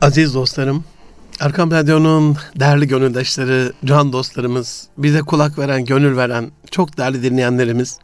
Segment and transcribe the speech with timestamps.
[0.00, 0.84] Aziz dostlarım,
[1.40, 7.98] Erkam Radyo'nun değerli gönüldaşları, can dostlarımız, bize kulak veren, gönül veren, çok değerli dinleyenlerimiz,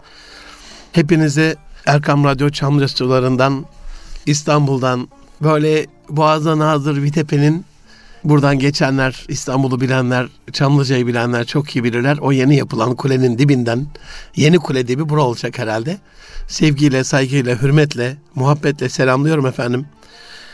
[0.93, 1.57] hepinize
[1.87, 3.67] Erkam Radyo Çamlıca Stüdyolarından,
[4.27, 5.09] İstanbul'dan,
[5.43, 7.65] böyle Boğaz'a Nazır Vitepe'nin
[8.25, 12.19] buradan geçenler, İstanbul'u bilenler, Çamlıca'yı bilenler çok iyi bilirler.
[12.21, 13.87] O yeni yapılan kulenin dibinden,
[14.37, 15.99] yeni kule dibi bura olacak herhalde.
[16.49, 19.87] Sevgiyle, saygıyla, hürmetle, muhabbetle selamlıyorum efendim.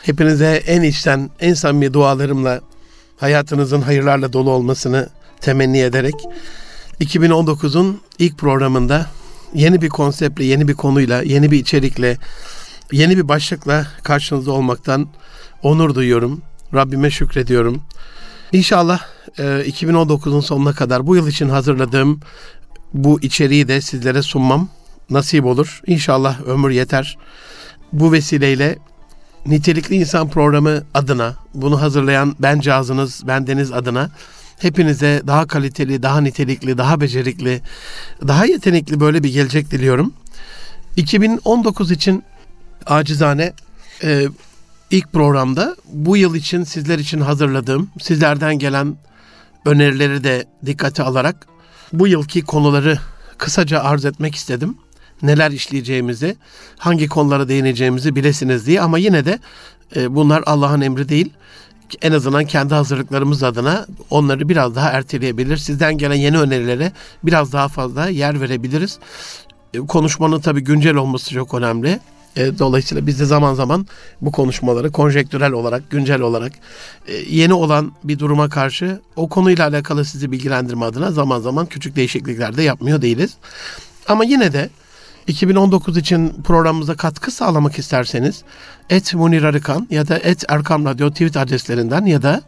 [0.03, 2.61] Hepinize en içten, en samimi dualarımla
[3.17, 5.09] hayatınızın hayırlarla dolu olmasını
[5.41, 6.15] temenni ederek
[7.01, 9.07] 2019'un ilk programında
[9.55, 12.17] yeni bir konseptle, yeni bir konuyla, yeni bir içerikle,
[12.93, 15.09] yeni bir başlıkla karşınızda olmaktan
[15.63, 16.43] onur duyuyorum.
[16.75, 17.83] Rabbime şükrediyorum.
[18.53, 19.01] İnşallah
[19.39, 22.21] 2019'un sonuna kadar bu yıl için hazırladığım
[22.95, 24.69] bu içeriği de sizlere sunmam
[25.11, 25.81] nasip olur.
[25.87, 27.19] İnşallah ömür yeter.
[27.93, 28.79] Bu vesileyle
[29.47, 34.11] Nitelikli İnsan Programı adına, bunu hazırlayan ben cazınız, bendeniz adına
[34.59, 37.61] hepinize daha kaliteli, daha nitelikli, daha becerikli,
[38.29, 40.13] daha yetenekli böyle bir gelecek diliyorum.
[40.97, 42.25] 2019 için
[42.87, 43.53] acizane
[44.03, 44.27] e,
[44.91, 48.97] ilk programda bu yıl için sizler için hazırladığım, sizlerden gelen
[49.65, 51.47] önerileri de dikkate alarak
[51.93, 52.99] bu yılki konuları
[53.39, 54.77] kısaca arz etmek istedim
[55.23, 56.37] neler işleyeceğimizi,
[56.79, 59.39] hangi konulara değineceğimizi bilesiniz diye ama yine de
[59.97, 61.31] e, bunlar Allah'ın emri değil.
[62.03, 65.57] En azından kendi hazırlıklarımız adına onları biraz daha erteleyebilir.
[65.57, 66.93] Sizden gelen yeni önerilere
[67.25, 68.99] biraz daha fazla yer verebiliriz.
[69.75, 72.01] E, konuşmanın tabii güncel olması çok önemli.
[72.37, 73.87] E, dolayısıyla biz de zaman zaman
[74.21, 76.53] bu konuşmaları konjektürel olarak, güncel olarak
[77.07, 81.97] e, yeni olan bir duruma karşı o konuyla alakalı sizi bilgilendirme adına zaman zaman küçük
[81.97, 83.37] değişiklikler de yapmıyor değiliz.
[84.09, 84.71] Ama yine de
[85.27, 88.43] 2019 için programımıza katkı sağlamak isterseniz
[88.91, 92.43] et Munir Arıkan ya da et Erkam Radyo tweet adreslerinden ya da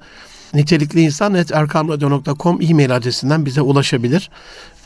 [0.55, 4.31] nitelikli insan et erkamradyo.com e-mail adresinden bize ulaşabilir.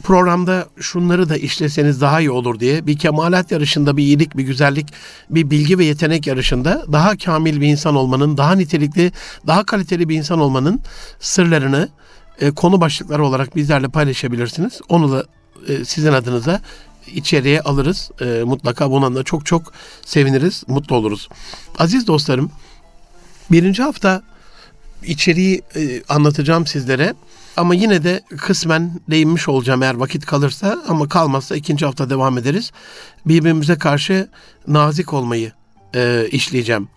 [0.02, 4.86] Programda şunları da işleseniz daha iyi olur diye bir kemalat yarışında bir iyilik, bir güzellik,
[5.30, 9.12] bir bilgi ve yetenek yarışında daha kamil bir insan olmanın, daha nitelikli,
[9.46, 10.80] daha kaliteli bir insan olmanın
[11.20, 11.88] sırlarını
[12.40, 14.80] e, konu başlıkları olarak bizlerle paylaşabilirsiniz.
[14.88, 15.24] Onu da
[15.68, 16.60] e, sizin adınıza
[17.14, 18.10] içeriye alırız.
[18.20, 19.72] E, mutlaka bundan da çok çok
[20.04, 21.28] seviniriz, mutlu oluruz.
[21.78, 22.50] Aziz dostlarım,
[23.50, 24.22] birinci hafta
[25.02, 27.14] içeriği e, anlatacağım sizlere.
[27.56, 32.72] Ama yine de kısmen değinmiş olacağım eğer vakit kalırsa ama kalmazsa ikinci hafta devam ederiz.
[33.26, 34.28] Birbirimize karşı
[34.66, 35.52] nazik olmayı
[35.94, 36.88] e, işleyeceğim.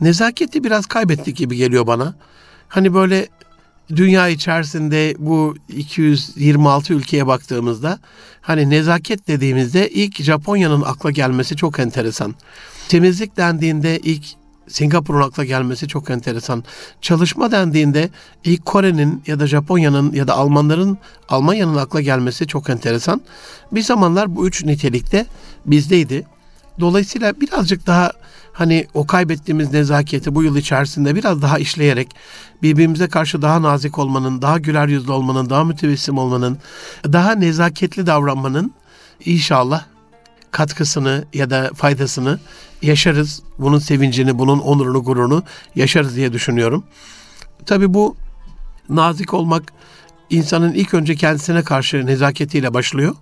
[0.00, 2.14] Nezaketi biraz kaybettik gibi geliyor bana.
[2.68, 3.28] Hani böyle
[3.88, 7.98] dünya içerisinde bu 226 ülkeye baktığımızda
[8.40, 12.34] hani nezaket dediğimizde ilk Japonya'nın akla gelmesi çok enteresan.
[12.88, 14.24] Temizlik dendiğinde ilk
[14.68, 16.64] Singapur'un akla gelmesi çok enteresan.
[17.00, 18.10] Çalışma dendiğinde
[18.44, 23.20] ilk Kore'nin ya da Japonya'nın ya da Almanların Almanya'nın akla gelmesi çok enteresan.
[23.72, 25.26] Bir zamanlar bu üç nitelikte
[25.66, 26.26] bizdeydi.
[26.80, 28.12] Dolayısıyla birazcık daha
[28.54, 32.08] hani o kaybettiğimiz nezaketi bu yıl içerisinde biraz daha işleyerek
[32.62, 36.58] birbirimize karşı daha nazik olmanın, daha güler yüzlü olmanın, daha mütebessim olmanın,
[37.04, 38.72] daha nezaketli davranmanın
[39.24, 39.84] inşallah
[40.50, 42.38] katkısını ya da faydasını
[42.82, 43.42] yaşarız.
[43.58, 45.42] Bunun sevincini, bunun onurunu, gururunu
[45.74, 46.84] yaşarız diye düşünüyorum.
[47.66, 48.16] Tabii bu
[48.88, 49.62] nazik olmak
[50.30, 53.14] insanın ilk önce kendisine karşı nezaketiyle başlıyor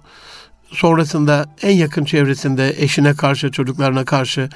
[0.72, 4.48] sonrasında en yakın çevresinde eşine karşı, çocuklarına karşı,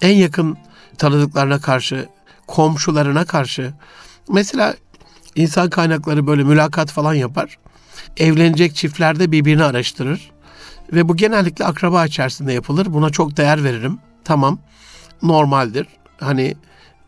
[0.00, 0.58] en yakın
[0.98, 2.08] tanıdıklarına karşı,
[2.46, 3.72] komşularına karşı.
[4.28, 4.74] Mesela
[5.36, 7.58] insan kaynakları böyle mülakat falan yapar.
[8.16, 10.30] Evlenecek çiftlerde birbirini araştırır.
[10.92, 12.86] Ve bu genellikle akraba içerisinde yapılır.
[12.92, 13.98] Buna çok değer veririm.
[14.24, 14.58] Tamam,
[15.22, 15.86] normaldir.
[16.20, 16.54] Hani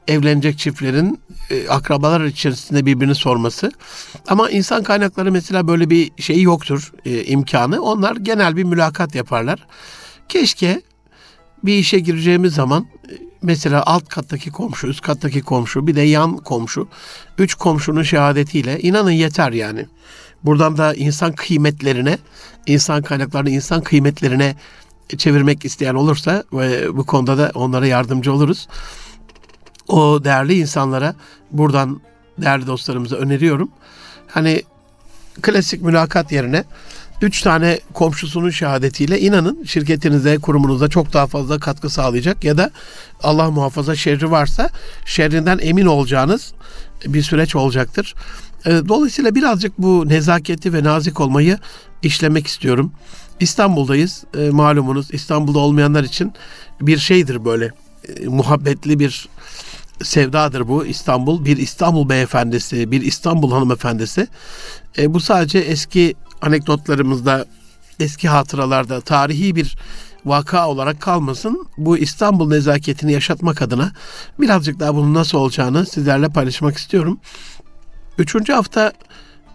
[0.08, 3.72] evlenecek çiftlerin e, akrabalar içerisinde birbirini sorması.
[4.28, 7.82] Ama insan kaynakları mesela böyle bir şey yoktur e, imkanı.
[7.82, 9.66] Onlar genel bir mülakat yaparlar.
[10.28, 10.82] Keşke
[11.64, 13.12] bir işe gireceğimiz zaman e,
[13.42, 16.88] mesela alt kattaki komşu, üst kattaki komşu, bir de yan komşu,
[17.38, 19.86] üç komşunun şehadetiyle inanın yeter yani.
[20.44, 22.18] Buradan da insan kıymetlerine,
[22.66, 24.56] insan kaynaklarını insan kıymetlerine
[25.18, 26.44] çevirmek isteyen olursa
[26.92, 28.68] bu konuda da onlara yardımcı oluruz
[29.88, 31.14] o değerli insanlara
[31.50, 32.00] buradan
[32.38, 33.70] değerli dostlarımıza öneriyorum.
[34.26, 34.62] Hani
[35.42, 36.64] klasik mülakat yerine
[37.22, 42.70] üç tane komşusunun şehadetiyle inanın şirketinize, kurumunuza çok daha fazla katkı sağlayacak ya da
[43.22, 44.70] Allah muhafaza şerri varsa
[45.04, 46.52] şerrinden emin olacağınız
[47.06, 48.14] bir süreç olacaktır.
[48.66, 51.58] Ee, dolayısıyla birazcık bu nezaketi ve nazik olmayı
[52.02, 52.92] işlemek istiyorum.
[53.40, 54.24] İstanbul'dayız.
[54.38, 56.32] E, malumunuz İstanbul'da olmayanlar için
[56.80, 57.72] bir şeydir böyle
[58.16, 59.28] e, muhabbetli bir
[60.02, 61.44] sevdadır bu İstanbul.
[61.44, 64.28] Bir İstanbul beyefendisi, bir İstanbul hanımefendisi.
[64.98, 67.46] E, bu sadece eski anekdotlarımızda,
[68.00, 69.76] eski hatıralarda tarihi bir
[70.24, 71.66] vaka olarak kalmasın.
[71.78, 73.92] Bu İstanbul nezaketini yaşatmak adına
[74.40, 77.20] birazcık daha bunun nasıl olacağını sizlerle paylaşmak istiyorum.
[78.18, 78.92] Üçüncü hafta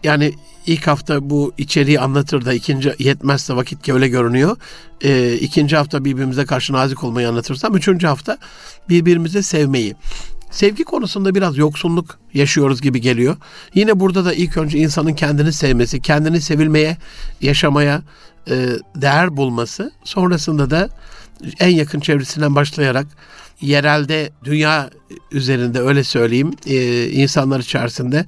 [0.04, 0.34] yani
[0.68, 4.58] ilk hafta bu içeriği anlatır da ikinci yetmezse vakit ki öyle görünüyor.
[5.02, 8.38] Ee, ikinci hafta birbirimize karşı nazik olmayı anlatırsam üçüncü hafta
[8.90, 9.96] birbirimizi sevmeyi.
[10.52, 13.38] Sevgi konusunda biraz yoksunluk yaşıyoruz gibi geliyor.
[13.74, 16.98] Yine burada da ilk önce insanın kendini sevmesi, kendini sevilmeye,
[17.42, 18.02] yaşamaya
[18.50, 20.90] e, değer bulması, sonrasında da
[21.60, 23.08] en yakın çevresinden başlayarak
[23.62, 24.90] yerelde dünya
[25.32, 28.26] üzerinde öyle söyleyeyim e, insanlar içerisinde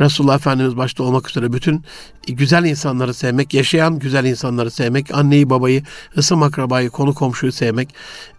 [0.00, 1.84] Resulullah Efendimiz başta olmak üzere bütün
[2.26, 5.82] güzel insanları sevmek, yaşayan güzel insanları sevmek, anneyi babayı,
[6.18, 7.94] ısım akrabayı, konu komşuyu sevmek,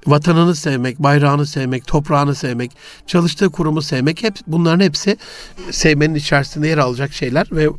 [0.07, 2.71] vatanını sevmek, bayrağını sevmek, toprağını sevmek,
[3.07, 5.17] çalıştığı kurumu sevmek hep bunların hepsi
[5.71, 7.69] sevmenin içerisinde yer alacak şeyler ve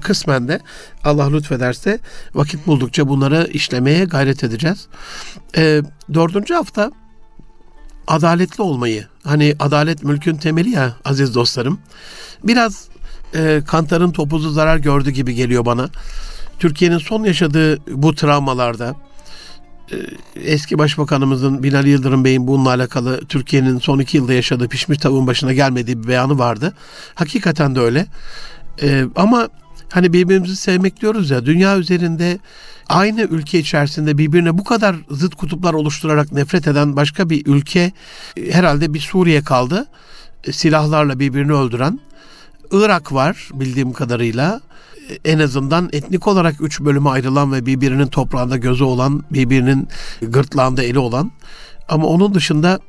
[0.00, 0.60] kısmen de
[1.04, 1.98] Allah lütfederse
[2.34, 4.88] vakit buldukça bunları işlemeye gayret edeceğiz.
[5.56, 5.82] E,
[6.14, 6.90] dördüncü hafta
[8.08, 9.06] adaletli olmayı.
[9.24, 11.78] Hani adalet mülkün temeli ya aziz dostlarım.
[12.44, 12.88] Biraz
[13.34, 15.88] e, Kantar'ın topuzu zarar gördü gibi geliyor bana.
[16.58, 18.94] Türkiye'nin son yaşadığı bu travmalarda
[19.92, 19.96] e,
[20.34, 25.52] eski başbakanımızın Binali Yıldırım Bey'in bununla alakalı Türkiye'nin son iki yılda yaşadığı pişmiş tavuğun başına
[25.52, 26.74] gelmediği bir beyanı vardı.
[27.14, 28.06] Hakikaten de öyle.
[28.82, 29.48] E, ama
[29.88, 32.38] hani birbirimizi sevmek diyoruz ya dünya üzerinde
[32.88, 37.92] aynı ülke içerisinde birbirine bu kadar zıt kutuplar oluşturarak nefret eden başka bir ülke
[38.36, 39.86] e, herhalde bir Suriye kaldı.
[40.44, 42.00] E, silahlarla birbirini öldüren.
[42.70, 44.60] Irak var bildiğim kadarıyla.
[45.10, 49.88] E, en azından etnik olarak üç bölüme ayrılan ve birbirinin toprağında gözü olan, birbirinin
[50.22, 51.32] gırtlağında eli olan.
[51.88, 52.80] Ama onun dışında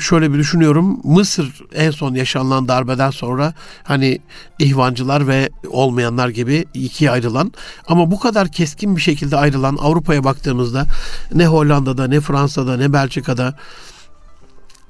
[0.00, 1.00] şöyle bir düşünüyorum.
[1.04, 4.18] Mısır en son yaşanılan darbeden sonra hani
[4.58, 7.52] ihvancılar ve olmayanlar gibi ikiye ayrılan
[7.88, 10.86] ama bu kadar keskin bir şekilde ayrılan Avrupa'ya baktığımızda
[11.34, 13.54] ne Hollanda'da ne Fransa'da ne Belçika'da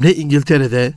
[0.00, 0.94] ne İngiltere'de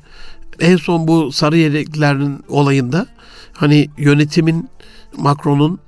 [0.60, 3.08] en son bu sarı yeleklerin olayında
[3.54, 4.70] hani yönetimin
[5.18, 5.80] Macron'un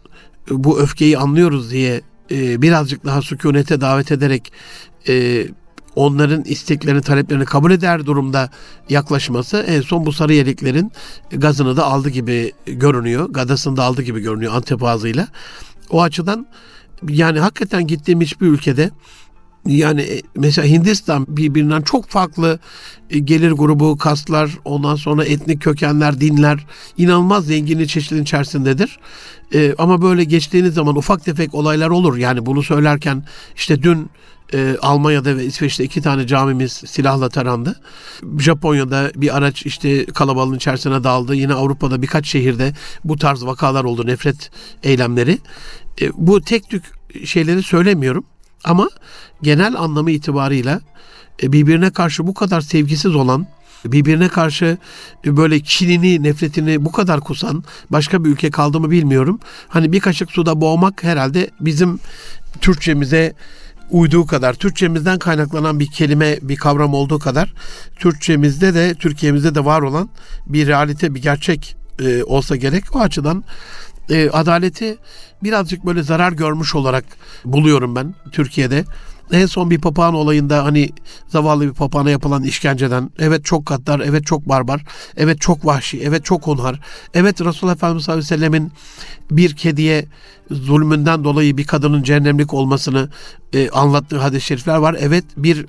[0.49, 2.01] bu öfkeyi anlıyoruz diye
[2.31, 4.51] e, birazcık daha sükunete davet ederek
[5.07, 5.45] e,
[5.95, 8.49] onların isteklerini, taleplerini kabul eder durumda
[8.89, 10.91] yaklaşması en son bu sarı yeliklerin
[11.31, 13.29] gazını da aldı gibi görünüyor.
[13.29, 15.27] Gadasını da aldı gibi görünüyor Antep ağzıyla.
[15.89, 16.47] O açıdan
[17.09, 18.91] yani hakikaten gittiğim hiçbir ülkede
[19.65, 22.59] yani e, mesela Hindistan birbirinden çok farklı
[23.09, 26.65] e, gelir grubu, kaslar, ondan sonra etnik kökenler, dinler
[26.97, 28.99] inanılmaz zengini çeşitin içerisindedir.
[29.53, 32.17] Ee, ama böyle geçtiğiniz zaman ufak tefek olaylar olur.
[32.17, 33.23] Yani bunu söylerken
[33.55, 34.09] işte dün
[34.53, 37.81] e, Almanya'da ve İsveç'te iki tane camimiz silahla tarandı.
[38.39, 41.35] Japonya'da bir araç işte kalabalığın içerisine daldı.
[41.35, 42.73] Yine Avrupa'da birkaç şehirde
[43.03, 44.51] bu tarz vakalar oldu, nefret
[44.83, 45.37] eylemleri.
[46.01, 46.83] E, bu tek tük
[47.25, 48.23] şeyleri söylemiyorum
[48.65, 48.89] ama
[49.41, 50.81] genel anlamı itibarıyla
[51.43, 53.47] e, birbirine karşı bu kadar sevgisiz olan
[53.85, 54.77] birbirine karşı
[55.25, 59.39] böyle kinini, nefretini bu kadar kusan başka bir ülke kaldı mı bilmiyorum.
[59.67, 61.99] Hani bir kaşık suda boğmak herhalde bizim
[62.61, 63.33] Türkçemize
[63.89, 67.53] uyduğu kadar, Türkçemizden kaynaklanan bir kelime, bir kavram olduğu kadar
[67.95, 70.09] Türkçemizde de, Türkiye'mizde de var olan
[70.47, 72.95] bir realite, bir gerçek e, olsa gerek.
[72.95, 73.43] O açıdan
[74.09, 74.97] e, adaleti
[75.43, 77.05] birazcık böyle zarar görmüş olarak
[77.45, 78.85] buluyorum ben Türkiye'de.
[79.31, 80.89] En son bir papağan olayında hani
[81.27, 84.83] zavallı bir papağana yapılan işkenceden evet çok katlar, evet çok barbar,
[85.17, 86.79] evet çok vahşi, evet çok hunhar.
[87.13, 88.71] Evet Resulullah Efendimiz sallallahu aleyhi ve sellemin
[89.31, 90.05] bir kediye
[90.51, 93.09] zulmünden dolayı bir kadının cehennemlik olmasını
[93.53, 94.95] e, anlattığı hadis-i şerifler var.
[94.99, 95.65] Evet bir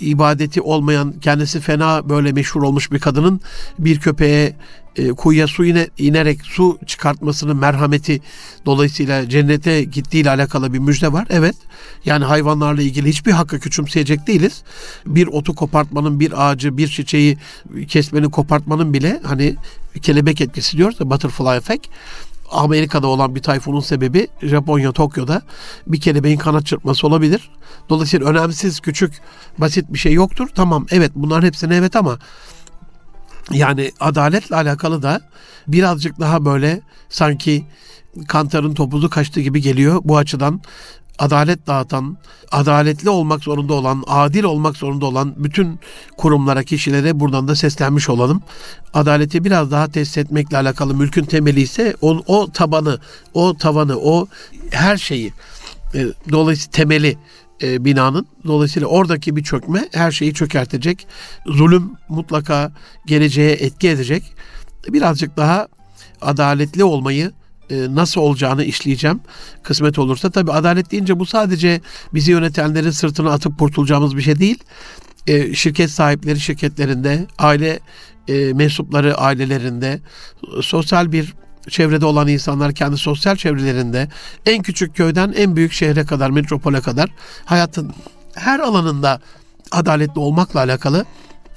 [0.00, 3.40] ibadeti olmayan kendisi fena böyle meşhur olmuş bir kadının
[3.78, 4.56] bir köpeğe
[4.96, 8.20] e, kuyuya su ine, inerek su çıkartmasının merhameti
[8.66, 11.26] dolayısıyla cennete gittiğiyle alakalı bir müjde var.
[11.30, 11.56] Evet
[12.04, 14.62] yani hayvanlarla ilgili hiçbir hakkı küçümseyecek değiliz.
[15.06, 17.38] Bir otu kopartmanın, bir ağacı, bir çiçeği
[17.88, 19.56] kesmenin, kopartmanın bile hani
[20.02, 21.86] kelebek etkisi diyoruz da butterfly effect.
[22.50, 25.42] Amerika'da olan bir tayfunun sebebi Japonya, Tokyo'da
[25.86, 27.50] bir kelebeğin kanat çırpması olabilir.
[27.88, 29.14] Dolayısıyla önemsiz, küçük,
[29.58, 30.48] basit bir şey yoktur.
[30.54, 32.18] Tamam evet bunların hepsine evet ama
[33.52, 35.20] yani adaletle alakalı da
[35.68, 37.66] birazcık daha böyle sanki
[38.28, 40.00] kantarın topuzu kaçtı gibi geliyor.
[40.04, 40.60] Bu açıdan
[41.18, 42.16] adalet dağıtan,
[42.52, 45.80] adaletli olmak zorunda olan, adil olmak zorunda olan bütün
[46.16, 48.42] kurumlara, kişilere buradan da seslenmiş olalım.
[48.94, 52.98] Adaleti biraz daha tesis etmekle alakalı mülkün temeli ise o, o tabanı,
[53.34, 54.26] o tavanı, o
[54.70, 55.32] her şeyi
[55.94, 57.18] e, dolayısıyla temeli
[57.62, 58.26] e, binanın.
[58.46, 61.06] Dolayısıyla oradaki bir çökme her şeyi çökertecek.
[61.46, 62.72] Zulüm mutlaka
[63.06, 64.22] geleceğe etki edecek.
[64.88, 65.68] Birazcık daha
[66.20, 67.32] adaletli olmayı
[67.70, 69.20] e, nasıl olacağını işleyeceğim
[69.62, 70.30] kısmet olursa.
[70.30, 71.80] Tabi adalet deyince bu sadece
[72.14, 74.58] bizi yönetenlerin sırtına atıp kurtulacağımız bir şey değil.
[75.26, 77.80] E, şirket sahipleri şirketlerinde, aile
[78.28, 80.00] e, mensupları ailelerinde,
[80.62, 81.34] sosyal bir
[81.70, 84.08] çevrede olan insanlar kendi sosyal çevrelerinde
[84.46, 87.10] en küçük köyden en büyük şehre kadar, metropole kadar
[87.44, 87.92] hayatın
[88.34, 89.20] her alanında
[89.72, 91.04] adaletli olmakla alakalı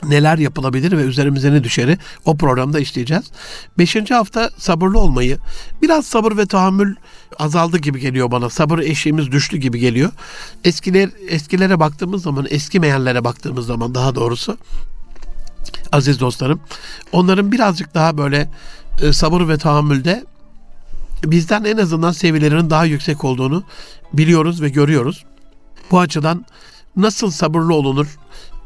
[0.03, 3.31] neler yapılabilir ve üzerimize ne düşeri o programda işleyeceğiz.
[3.77, 5.37] Beşinci hafta sabırlı olmayı,
[5.81, 6.95] biraz sabır ve tahammül
[7.39, 8.49] azaldı gibi geliyor bana.
[8.49, 10.11] Sabır eşiğimiz düştü gibi geliyor.
[10.63, 14.57] Eskiler eskilere baktığımız zaman, eskimeyenlere baktığımız zaman daha doğrusu
[15.91, 16.61] aziz dostlarım,
[17.11, 18.49] onların birazcık daha böyle
[19.13, 20.25] sabır ve tahammülde
[21.23, 23.63] bizden en azından seviyelerinin daha yüksek olduğunu
[24.13, 25.25] biliyoruz ve görüyoruz.
[25.91, 26.45] Bu açıdan
[26.95, 28.17] nasıl sabırlı olunur?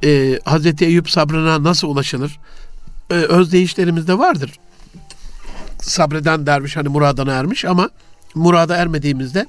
[0.03, 2.39] Ee, Hazreti Eyüp sabrına nasıl ulaşılır?
[3.09, 4.51] Ee, özdeyişlerimizde vardır.
[5.81, 7.89] Sabreden dermiş hani muradına ermiş ama
[8.35, 9.45] murada ermediğimizde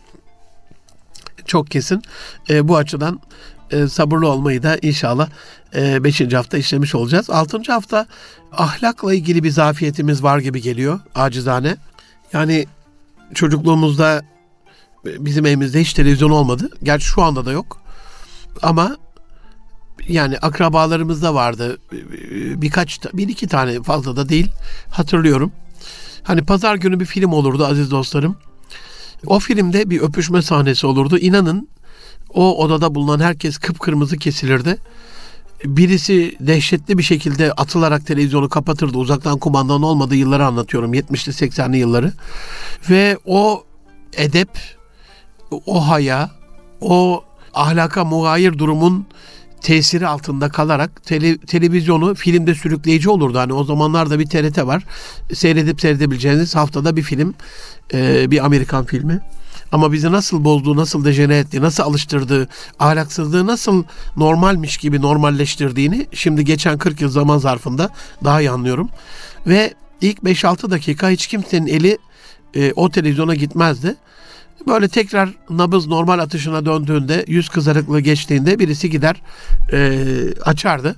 [1.47, 2.03] çok kesin
[2.51, 3.21] e, bu açıdan
[3.75, 5.29] e, sabırlı olmayı da inşallah
[5.75, 6.21] 5.
[6.21, 7.31] E, hafta işlemiş olacağız.
[7.31, 7.73] 6.
[7.73, 8.07] hafta
[8.53, 11.77] ahlakla ilgili bir zafiyetimiz var gibi geliyor acizane.
[12.33, 12.67] Yani
[13.35, 14.23] çocukluğumuzda
[15.05, 16.71] bizim evimizde hiç televizyon olmadı.
[16.83, 17.81] Gerçi şu anda da yok.
[18.63, 18.97] Ama
[20.09, 21.79] yani akrabalarımızda vardı.
[22.63, 24.51] Birkaç, bir iki tane fazla da değil.
[24.91, 25.53] Hatırlıyorum.
[26.23, 28.37] Hani pazar günü bir film olurdu aziz dostlarım.
[29.27, 31.19] O filmde bir öpüşme sahnesi olurdu.
[31.19, 31.69] İnanın
[32.35, 34.79] o odada bulunan herkes kıpkırmızı kesilirdi.
[35.65, 38.99] Birisi dehşetli bir şekilde atılarak televizyonu kapatırdı.
[38.99, 40.95] Uzaktan kumandanın olmadığı yılları anlatıyorum.
[40.95, 42.13] 70'li 80'li yılları.
[42.91, 43.65] Ve o
[44.17, 44.49] edep,
[45.67, 46.31] o haya,
[46.81, 47.25] o
[47.55, 49.07] ahlaka muhayir durumun
[49.61, 53.39] tesiri altında kalarak tele, televizyonu filmde sürükleyici olurdu.
[53.39, 54.85] Hani o zamanlarda bir TRT var.
[55.35, 57.35] Seyredip seyredebileceğiniz haftada bir film,
[57.93, 59.21] e, bir Amerikan filmi.
[59.75, 63.85] Ama bizi nasıl bozduğu, nasıl dejene ettiği, nasıl alıştırdığı, ahlaksızlığı nasıl
[64.17, 67.91] normalmiş gibi normalleştirdiğini şimdi geçen 40 yıl zaman zarfında
[68.25, 68.91] daha iyi anlıyorum.
[69.47, 71.99] Ve ilk 5-6 dakika hiç kimsenin eli
[72.55, 73.97] e, o televizyona gitmezdi.
[74.67, 79.23] Böyle tekrar nabız normal atışına döndüğünde, yüz kızarıklığı geçtiğinde birisi gider
[79.73, 80.01] e,
[80.43, 80.97] açardı.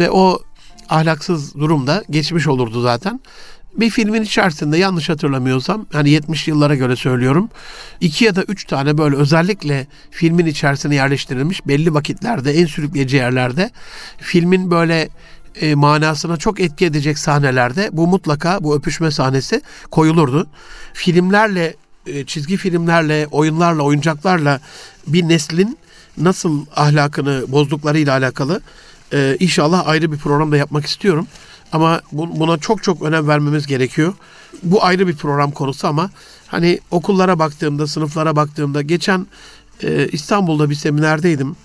[0.00, 0.42] Ve o
[0.88, 3.20] ahlaksız durumda geçmiş olurdu zaten.
[3.76, 7.48] Bir filmin içerisinde yanlış hatırlamıyorsam hani 70 yıllara göre söylüyorum.
[8.00, 13.70] iki ya da üç tane böyle özellikle filmin içerisine yerleştirilmiş belli vakitlerde en sürükleyici yerlerde
[14.18, 15.08] filmin böyle
[15.60, 20.46] e, manasına çok etki edecek sahnelerde bu mutlaka bu öpüşme sahnesi koyulurdu.
[20.94, 21.74] Filmlerle
[22.06, 24.60] e, çizgi filmlerle, oyunlarla, oyuncaklarla
[25.06, 25.78] bir neslin
[26.16, 28.60] nasıl ahlakını bozduklarıyla alakalı
[29.12, 31.26] e, inşallah ayrı bir programda yapmak istiyorum.
[31.72, 34.14] Ama buna çok çok önem vermemiz gerekiyor.
[34.62, 36.10] Bu ayrı bir program konusu ama
[36.46, 39.26] hani okullara baktığımda, sınıflara baktığımda geçen
[39.82, 41.56] e, İstanbul'da bir seminerdeydim.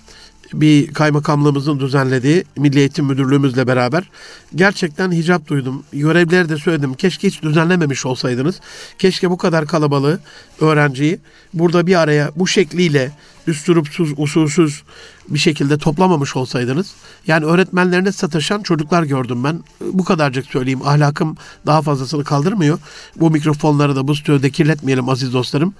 [0.52, 4.10] Bir kaymakamlığımızın düzenlediği Milli Eğitim Müdürlüğümüzle beraber
[4.54, 5.82] gerçekten hicap duydum.
[5.92, 6.94] Görevleri de söyledim.
[6.94, 8.60] Keşke hiç düzenlememiş olsaydınız.
[8.98, 10.20] Keşke bu kadar kalabalığı
[10.60, 11.18] öğrenciyi
[11.54, 13.12] burada bir araya bu şekliyle
[13.46, 14.82] üstürupsuz, usulsüz
[15.28, 16.94] bir şekilde toplamamış olsaydınız.
[17.26, 19.64] Yani öğretmenlerine sataşan çocuklar gördüm ben.
[19.80, 20.80] Bu kadarcık söyleyeyim.
[20.84, 21.36] Ahlakım
[21.66, 22.78] daha fazlasını kaldırmıyor.
[23.16, 25.74] Bu mikrofonları da bu stüdyoda kirletmeyelim aziz dostlarım.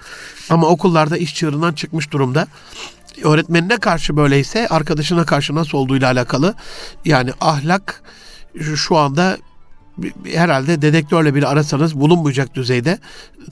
[0.51, 2.47] Ama okullarda iş çığırından çıkmış durumda.
[3.25, 6.55] Öğretmenine karşı böyleyse arkadaşına karşı nasıl olduğuyla alakalı.
[7.05, 8.03] Yani ahlak
[8.77, 9.39] şu anda
[10.35, 12.99] herhalde dedektörle bir arasanız bulunmayacak düzeyde.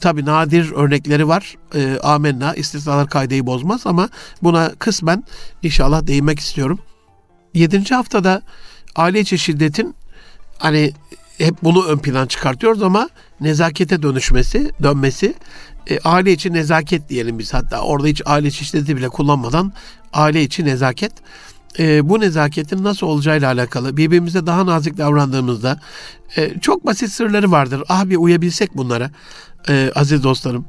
[0.01, 1.55] Tabi nadir örnekleri var.
[1.75, 4.09] E, amenna istisnalar kaydeyi bozmaz ama
[4.43, 5.25] buna kısmen
[5.63, 6.79] inşallah değinmek istiyorum.
[7.55, 8.43] Yedinci haftada
[8.97, 9.95] aile içi şiddetin
[10.59, 10.93] hani
[11.39, 13.09] hep bunu ön plan çıkartıyoruz ama
[13.41, 15.35] nezakete dönüşmesi, dönmesi
[15.91, 19.73] e, aile içi nezaket diyelim biz hatta orada hiç aile içi şiddeti bile kullanmadan
[20.13, 21.13] aile içi nezaket
[21.79, 25.81] e, bu nezaketin nasıl olacağıyla alakalı birbirimize daha nazik davrandığımızda
[26.37, 27.83] e, çok basit sırları vardır.
[27.89, 29.11] Ah bir uyabilsek bunlara
[29.69, 30.65] e, aziz dostlarım,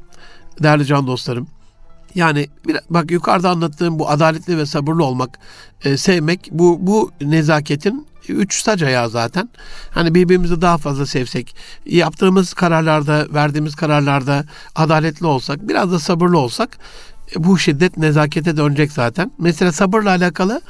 [0.62, 1.48] değerli can dostlarım.
[2.16, 2.48] Yani
[2.90, 5.38] bak yukarıda anlattığım bu adaletli ve sabırlı olmak,
[5.84, 9.48] e, sevmek bu bu nezaketin üç sac ayağı zaten.
[9.90, 11.56] Hani birbirimizi daha fazla sevsek,
[11.86, 14.44] yaptığımız kararlarda, verdiğimiz kararlarda
[14.74, 16.78] adaletli olsak, biraz da sabırlı olsak
[17.36, 19.30] bu şiddet nezakete dönecek zaten.
[19.38, 20.60] Mesela sabırla alakalı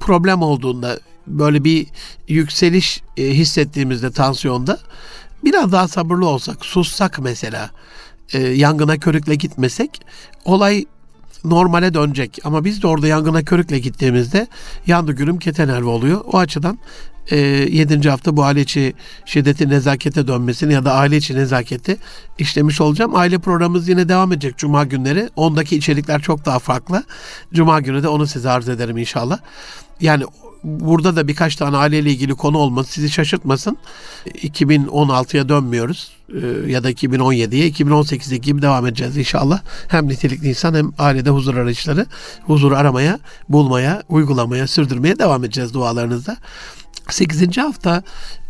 [0.00, 1.86] problem olduğunda böyle bir
[2.28, 4.78] yükseliş e, hissettiğimizde tansiyonda
[5.44, 7.70] biraz daha sabırlı olsak, sussak mesela,
[8.32, 10.00] e, yangına körükle gitmesek
[10.44, 10.84] olay
[11.44, 12.38] normale dönecek.
[12.44, 14.46] Ama biz de orada yangına körükle gittiğimizde
[14.86, 16.20] yandı gülüm keten oluyor.
[16.32, 16.78] O açıdan
[17.30, 18.08] e, 7.
[18.08, 18.94] hafta bu aile içi
[19.24, 21.96] şiddeti nezakete dönmesini ya da aile içi nezaketi
[22.38, 23.14] işlemiş olacağım.
[23.14, 25.28] Aile programımız yine devam edecek Cuma günleri.
[25.36, 27.04] Ondaki içerikler çok daha farklı.
[27.54, 29.38] Cuma günü de onu size arz ederim inşallah.
[30.00, 30.24] Yani
[30.64, 33.78] burada da birkaç tane aileyle ilgili konu olması sizi şaşırtmasın.
[34.26, 36.12] 2016'ya dönmüyoruz
[36.42, 39.60] e, ya da 2017'ye 2018'e gibi devam edeceğiz inşallah.
[39.88, 42.06] Hem nitelikli insan hem ailede huzur arayışları
[42.46, 46.36] huzur aramaya, bulmaya, uygulamaya, sürdürmeye devam edeceğiz dualarınızda.
[47.10, 47.58] 8.
[47.58, 48.02] hafta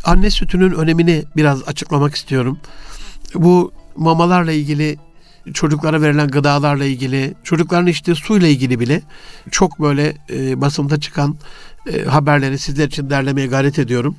[0.03, 2.59] anne sütünün önemini biraz açıklamak istiyorum.
[3.35, 4.97] Bu mamalarla ilgili
[5.53, 9.01] çocuklara verilen gıdalarla ilgili, çocukların içtiği suyla ilgili bile
[9.51, 11.35] çok böyle e, basında çıkan
[11.93, 14.15] e, haberleri sizler için derlemeye gayret ediyorum.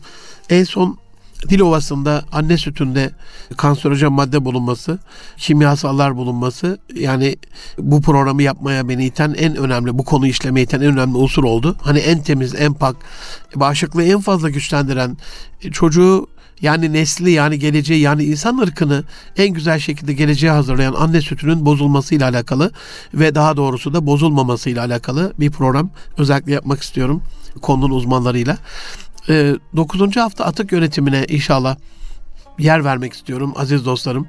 [0.50, 0.98] En son
[1.48, 3.10] Dilovası'nda anne sütünde
[3.56, 4.98] kanserojen madde bulunması,
[5.36, 7.36] kimyasallar bulunması yani
[7.78, 11.76] bu programı yapmaya beni iten en önemli, bu konuyu işlemeye iten en önemli unsur oldu.
[11.82, 12.96] Hani en temiz, en pak,
[13.54, 15.16] bağışıklığı en fazla güçlendiren,
[15.72, 16.26] çocuğu
[16.62, 19.04] yani nesli yani geleceği yani insan ırkını
[19.36, 22.72] en güzel şekilde geleceğe hazırlayan anne sütünün bozulmasıyla alakalı
[23.14, 27.22] ve daha doğrusu da bozulmamasıyla alakalı bir program özellikle yapmak istiyorum
[27.62, 28.58] konunun uzmanlarıyla.
[29.28, 30.16] Ee, 9.
[30.16, 31.76] hafta atık yönetimine inşallah
[32.58, 34.28] yer vermek istiyorum aziz dostlarım.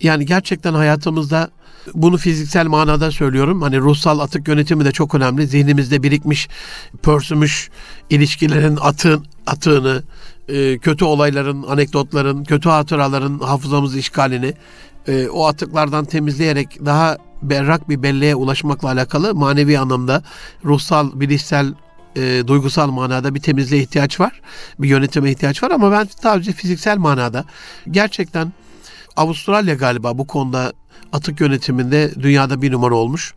[0.00, 1.50] Yani gerçekten hayatımızda
[1.94, 3.62] bunu fiziksel manada söylüyorum.
[3.62, 5.46] Hani ruhsal atık yönetimi de çok önemli.
[5.46, 6.48] Zihnimizde birikmiş,
[7.02, 7.70] pörsümüş
[8.10, 10.02] ilişkilerin atığın, atığını,
[10.48, 14.54] e, kötü olayların, anekdotların, kötü hatıraların hafızamız işgalini
[15.08, 20.22] e, o atıklardan temizleyerek daha berrak bir belleğe ulaşmakla alakalı manevi anlamda,
[20.64, 21.74] ruhsal, bilişsel,
[22.16, 24.40] e, duygusal manada bir temizliğe ihtiyaç var.
[24.78, 27.44] Bir yönetime ihtiyaç var ama ben sadece fiziksel manada
[27.90, 28.52] gerçekten
[29.16, 30.72] Avustralya galiba bu konuda
[31.12, 33.34] atık yönetiminde dünyada bir numara olmuş.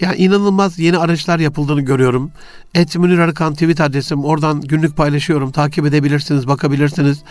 [0.00, 2.30] Yani inanılmaz yeni araçlar yapıldığını görüyorum.
[2.74, 4.24] Et Münir Arıkan tweet adresim.
[4.24, 5.50] Oradan günlük paylaşıyorum.
[5.52, 7.22] Takip edebilirsiniz, bakabilirsiniz.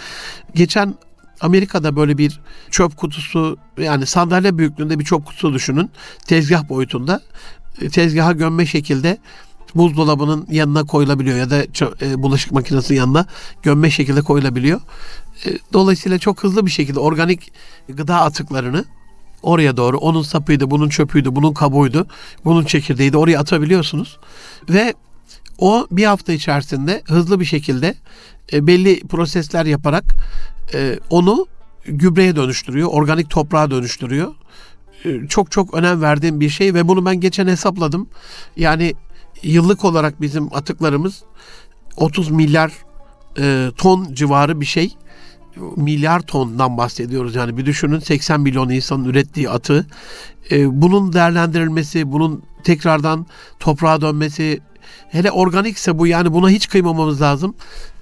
[0.55, 0.95] Geçen
[1.41, 5.91] Amerika'da böyle bir çöp kutusu yani sandalye büyüklüğünde bir çöp kutusu düşünün.
[6.27, 7.21] Tezgah boyutunda.
[7.81, 9.17] E, tezgaha gömme şekilde
[9.75, 11.63] buzdolabının yanına koyulabiliyor ya da
[12.01, 13.25] e, bulaşık makinesinin yanına
[13.63, 14.81] gömme şekilde koyulabiliyor.
[15.45, 17.51] E, dolayısıyla çok hızlı bir şekilde organik
[17.89, 18.85] gıda atıklarını
[19.43, 22.07] oraya doğru onun sapıydı, bunun çöpüydü, bunun kabuğuydu,
[22.45, 24.17] bunun çekirdeğiydi oraya atabiliyorsunuz.
[24.69, 24.93] Ve
[25.57, 27.95] o bir hafta içerisinde hızlı bir şekilde
[28.53, 30.03] e, belli prosesler yaparak
[30.73, 31.47] e, onu
[31.85, 34.33] gübreye dönüştürüyor, organik toprağa dönüştürüyor.
[35.05, 38.09] E, çok çok önem verdiğim bir şey ve bunu ben geçen hesapladım.
[38.57, 38.93] Yani
[39.43, 41.23] yıllık olarak bizim atıklarımız
[41.97, 42.71] 30 milyar
[43.37, 44.95] e, ton civarı bir şey
[45.75, 47.35] milyar tondan bahsediyoruz.
[47.35, 49.87] Yani bir düşünün 80 milyon insanın ürettiği atı.
[50.51, 53.25] E, bunun değerlendirilmesi, bunun tekrardan
[53.59, 54.59] toprağa dönmesi,
[55.09, 57.55] hele organikse bu yani buna hiç kıymamamız lazım.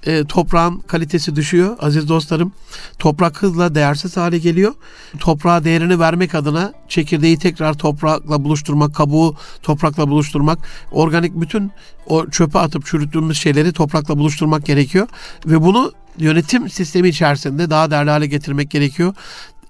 [0.06, 2.52] E, toprağın kalitesi düşüyor aziz dostlarım.
[3.00, 4.74] Toprak hızla değersiz hale geliyor.
[5.20, 10.60] Toprağa değerini vermek adına çekirdeği tekrar toprakla buluşturmak, kabuğu toprakla buluşturmak,
[10.91, 11.72] organik bütün
[12.08, 15.08] o çöpe atıp çürüttüğümüz şeyleri toprakla buluşturmak gerekiyor.
[15.46, 19.13] Ve bunu yönetim sistemi içerisinde daha değerli hale getirmek gerekiyor.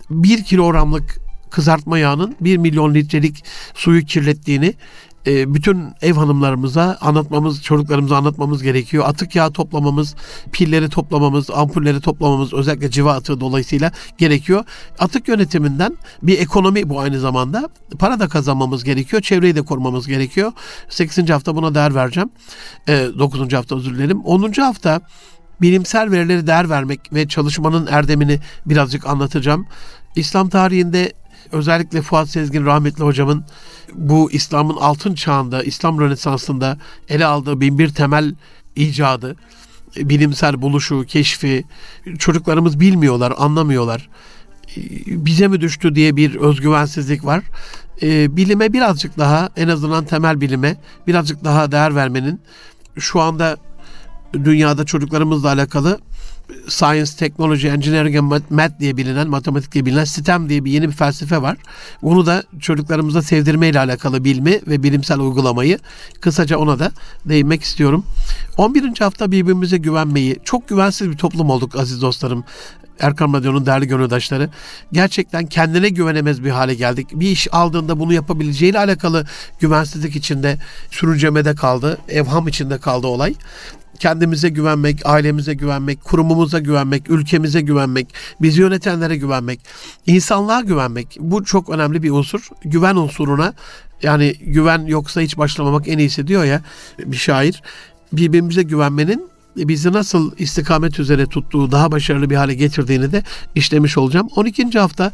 [0.10, 3.44] Bir kilogramlık kızartma yağının 1 milyon litrelik
[3.74, 4.74] suyu kirlettiğini
[5.28, 9.06] e, bütün ev hanımlarımıza anlatmamız, çocuklarımıza anlatmamız gerekiyor.
[9.08, 10.16] Atık yağ toplamamız,
[10.52, 14.66] pilleri toplamamız, ampulleri toplamamız özellikle civa atığı dolayısıyla gerekiyor.
[15.00, 17.70] Atık yönetiminden bir ekonomi bu aynı zamanda.
[18.00, 19.22] Para da kazanmamız gerekiyor.
[19.22, 20.52] Çevreyi de korumamız gerekiyor.
[20.90, 21.30] 8.
[21.30, 22.30] hafta buna değer vereceğim.
[22.88, 23.54] E, 9.
[23.54, 24.22] hafta özür dilerim.
[24.22, 24.52] 10.
[24.52, 25.02] hafta
[25.62, 29.68] bilimsel verileri değer vermek ve çalışmanın erdemini birazcık anlatacağım.
[30.16, 31.14] İslam tarihinde
[31.52, 33.44] özellikle Fuat Sezgin rahmetli hocamın
[33.94, 36.78] bu İslam'ın altın çağında, İslam Rönesansı'nda
[37.10, 38.36] ele aldığı binbir temel
[38.76, 39.36] icadı,
[39.98, 41.64] bilimsel buluşu, keşfi
[42.20, 44.10] çocuklarımız bilmiyorlar, anlamıyorlar.
[45.08, 47.44] Bize mi düştü diye bir özgüvensizlik var.
[48.02, 52.42] Ee, bilime birazcık daha, en azından temel bilime birazcık daha değer vermenin
[53.00, 53.58] şu anda
[54.34, 56.00] dünyada çocuklarımızla alakalı
[56.68, 60.94] Science, Technology, Engineering and Math diye bilinen, matematik diye bilinen STEM diye bir yeni bir
[60.94, 61.58] felsefe var.
[62.02, 65.80] Bunu da çocuklarımıza sevdirme ile alakalı bilmi ve bilimsel uygulamayı
[66.22, 66.92] kısaca ona da
[67.26, 68.06] değinmek istiyorum.
[68.58, 69.00] 11.
[69.00, 72.44] hafta birbirimize güvenmeyi, çok güvensiz bir toplum olduk aziz dostlarım.
[73.02, 74.50] Erkan Radyo'nun değerli gönüldaşları.
[74.92, 77.08] Gerçekten kendine güvenemez bir hale geldik.
[77.14, 79.26] Bir iş aldığında bunu yapabileceğiyle alakalı
[79.60, 80.58] güvensizlik içinde
[80.92, 81.98] sürüncemede kaldı.
[82.10, 83.36] Evham içinde kaldı olay.
[84.00, 88.08] kendimize güvenmek, ailemize güvenmek, kurumumuza güvenmek, ülkemize güvenmek,
[88.42, 89.60] bizi yönetenlere güvenmek,
[90.08, 91.18] insanlığa güvenmek.
[91.20, 92.50] Bu çok önemli bir unsur.
[92.66, 93.54] Güven unsuruna
[94.04, 96.62] yani güven yoksa hiç başlamamak en iyisi diyor ya
[97.00, 97.62] bir şair.
[98.14, 103.24] Birbirimize güvenmenin bizi nasıl istikamet üzere tuttuğu, daha başarılı bir hale getirdiğini de
[103.56, 104.28] işlemiş olacağım.
[104.36, 104.80] 12.
[104.80, 105.12] hafta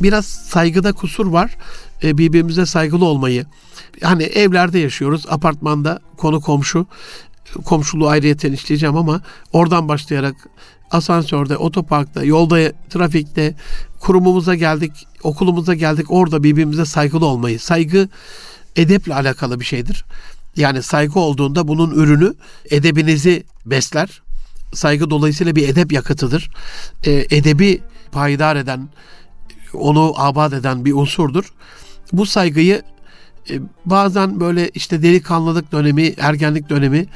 [0.00, 1.56] biraz saygıda kusur var.
[2.02, 3.46] E, birbirimize saygılı olmayı.
[4.02, 6.86] Hani evlerde yaşıyoruz, apartmanda konu komşu
[7.64, 9.20] komşuluğu ayrıyeten işleyeceğim ama
[9.52, 10.34] oradan başlayarak
[10.90, 13.54] asansörde, otoparkta, yolda, trafikte,
[14.00, 16.06] kurumumuza geldik, okulumuza geldik.
[16.08, 17.60] Orada birbirimize saygılı olmayı.
[17.60, 18.08] Saygı
[18.76, 20.04] edeple alakalı bir şeydir.
[20.56, 22.34] Yani saygı olduğunda bunun ürünü
[22.70, 24.22] edebinizi besler.
[24.72, 26.50] Saygı dolayısıyla bir edep yakıtıdır.
[27.04, 27.80] E, edebi
[28.12, 28.88] payidar eden,
[29.74, 31.52] onu abad eden bir unsurdur.
[32.12, 32.82] Bu saygıyı
[33.50, 37.06] e, bazen böyle işte delikanlılık dönemi, ergenlik dönemi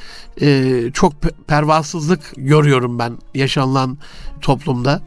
[0.41, 1.13] e, çok
[1.47, 3.99] pervasızlık görüyorum ben yaşanılan
[4.41, 5.03] toplumda.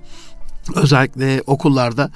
[0.75, 2.11] Özellikle okullarda.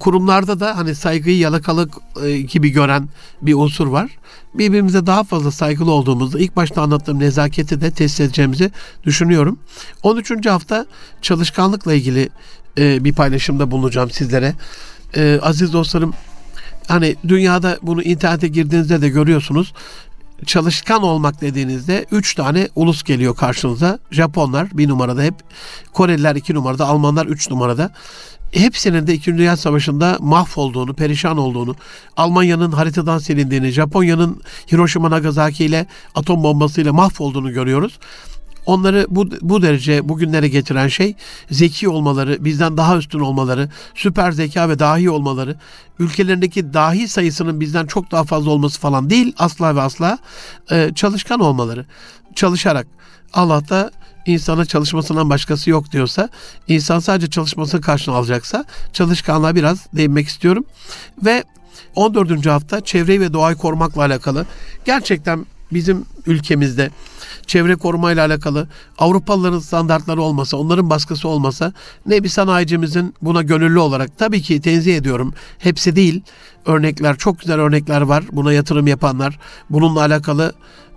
[0.00, 1.94] Kurumlarda da hani saygıyı yalakalık
[2.24, 3.08] e, gibi gören
[3.42, 4.18] bir unsur var.
[4.58, 8.70] Birbirimize daha fazla saygılı olduğumuzda ilk başta anlattığım nezaketi de test edeceğimizi
[9.04, 9.58] düşünüyorum.
[10.02, 10.46] 13.
[10.46, 10.86] hafta
[11.22, 12.28] çalışkanlıkla ilgili
[12.76, 14.54] bir paylaşımda bulunacağım sizlere.
[15.42, 16.14] Aziz dostlarım
[16.88, 19.72] Hani dünyada bunu internete girdiğinizde de görüyorsunuz.
[20.46, 23.98] Çalışkan olmak dediğinizde üç tane ulus geliyor karşınıza.
[24.10, 25.34] Japonlar bir numarada hep,
[25.92, 27.90] Koreliler iki numarada, Almanlar üç numarada.
[28.52, 31.76] Hepsinin de İkinci Dünya Savaşı'nda mahvolduğunu, perişan olduğunu,
[32.16, 37.98] Almanya'nın haritadan silindiğini, Japonya'nın Hiroşima Nagasaki ile atom bombasıyla mahvolduğunu görüyoruz.
[38.66, 41.14] Onları bu, bu derece bugünlere getiren şey
[41.50, 45.56] zeki olmaları, bizden daha üstün olmaları, süper zeka ve dahi olmaları,
[45.98, 50.18] ülkelerindeki dahi sayısının bizden çok daha fazla olması falan değil asla ve asla
[50.70, 51.86] e, çalışkan olmaları.
[52.34, 52.86] Çalışarak
[53.32, 53.90] Allah da
[54.26, 56.28] insana çalışmasından başkası yok diyorsa,
[56.68, 60.64] insan sadece çalışmasını karşına alacaksa çalışkanlığa biraz değinmek istiyorum.
[61.24, 61.44] Ve
[61.94, 62.46] 14.
[62.46, 64.46] hafta çevreyi ve doğayı korumakla alakalı
[64.84, 66.90] gerçekten bizim ülkemizde
[67.46, 71.72] çevre korumayla alakalı Avrupalıların standartları olmasa, onların baskısı olmasa
[72.06, 75.34] ne bir sanayicimizin buna gönüllü olarak tabii ki tenzih ediyorum.
[75.58, 76.22] Hepsi değil.
[76.66, 78.24] Örnekler, çok güzel örnekler var.
[78.32, 79.38] Buna yatırım yapanlar,
[79.70, 80.52] bununla alakalı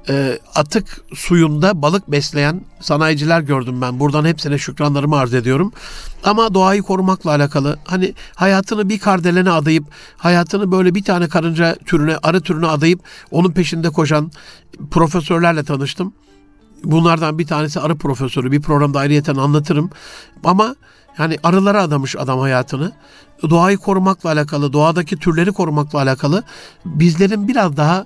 [0.10, 4.00] e, atık suyunda balık besleyen sanayiciler gördüm ben.
[4.00, 5.72] Buradan hepsine şükranlarımı arz ediyorum.
[6.24, 9.84] Ama doğayı korumakla alakalı hani hayatını bir kardelene adayıp
[10.18, 13.00] hayatını böyle bir tane karınca türüne, arı türüne adayıp
[13.32, 14.32] onun peşinde koşan
[14.92, 16.14] profesörlerle tanıştım.
[16.84, 18.52] Bunlardan bir tanesi arı profesörü.
[18.52, 19.90] Bir programda ayrıyeten anlatırım.
[20.44, 20.76] Ama
[21.18, 22.92] yani arılara adamış adam hayatını.
[23.50, 26.44] Doğayı korumakla alakalı, doğadaki türleri korumakla alakalı
[26.86, 28.06] bizlerin biraz daha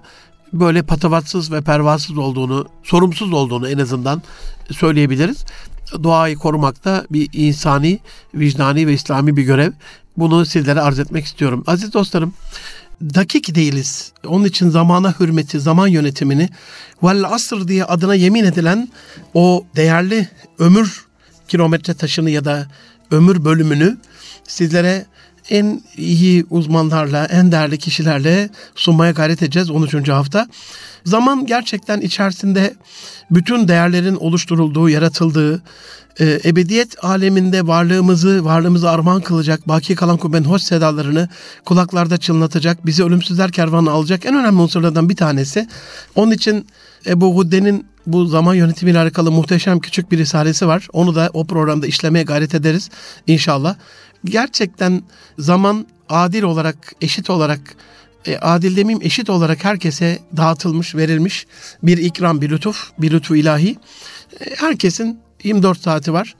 [0.54, 4.22] böyle patavatsız ve pervasız olduğunu, sorumsuz olduğunu en azından
[4.72, 5.46] söyleyebiliriz.
[6.04, 8.00] Doğayı korumak da bir insani,
[8.34, 9.72] vicdani ve İslami bir görev.
[10.18, 11.64] Bunu sizlere arz etmek istiyorum.
[11.68, 12.34] Aziz dostlarım,
[13.02, 14.12] dakik değiliz.
[14.28, 16.50] Onun için zamana hürmeti, zaman yönetimini
[17.04, 18.90] vel asr diye adına yemin edilen
[19.34, 20.30] o değerli
[20.60, 21.06] ömür
[21.48, 22.68] kilometre taşını ya da
[23.12, 23.98] ömür bölümünü
[24.48, 25.06] sizlere
[25.50, 30.10] en iyi uzmanlarla, en değerli kişilerle sunmaya gayret edeceğiz 13.
[30.10, 30.48] hafta.
[31.06, 32.74] Zaman gerçekten içerisinde
[33.32, 35.62] bütün değerlerin oluşturulduğu, yaratıldığı,
[36.20, 41.30] e, ebediyet aleminde varlığımızı, varlığımızı armağan kılacak, baki kalan kubbenin hoş sedalarını
[41.66, 45.68] kulaklarda çınlatacak, bizi ölümsüzler kervanına alacak en önemli unsurlardan bir tanesi.
[46.16, 46.68] Onun için
[47.08, 50.88] Ebu Hudde'nin bu zaman yönetimiyle alakalı muhteşem küçük bir risalesi var.
[50.94, 52.90] Onu da o programda işlemeye gayret ederiz
[53.28, 53.76] inşallah.
[54.26, 55.04] Gerçekten
[55.40, 57.76] zaman adil olarak, eşit olarak
[58.26, 61.48] e, adil demeyeyim eşit olarak herkese dağıtılmış, verilmiş
[61.84, 63.76] bir ikram, bir lütuf, bir lütfu ilahi.
[64.40, 66.36] E, herkesin 24 saati var.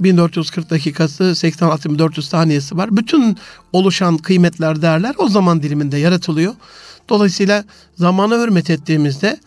[0.00, 2.96] 1440 dakikası, 86.400 saniyesi var.
[2.96, 3.36] Bütün
[3.72, 6.54] oluşan kıymetler, değerler o zaman diliminde yaratılıyor.
[7.08, 7.64] Dolayısıyla
[7.96, 9.40] zamana hürmet ettiğimizde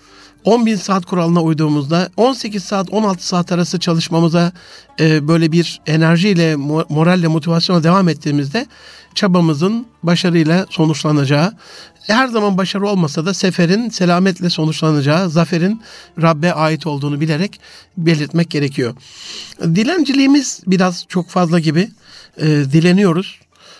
[0.48, 4.52] 10 bin saat kuralına uyduğumuzda 18 saat 16 saat arası çalışmamıza
[5.00, 6.56] e, böyle bir enerjiyle
[6.90, 8.68] moralle motivasyonla devam ettiğimizde
[9.16, 11.54] çabamızın başarıyla sonuçlanacağı
[12.08, 15.82] her zaman başarı olmasa da seferin selametle sonuçlanacağı, zaferin
[16.22, 17.60] Rabbe ait olduğunu bilerek
[17.98, 18.96] belirtmek gerekiyor.
[19.62, 21.90] Dilenciliğimiz biraz çok fazla gibi
[22.38, 23.40] e, dileniyoruz.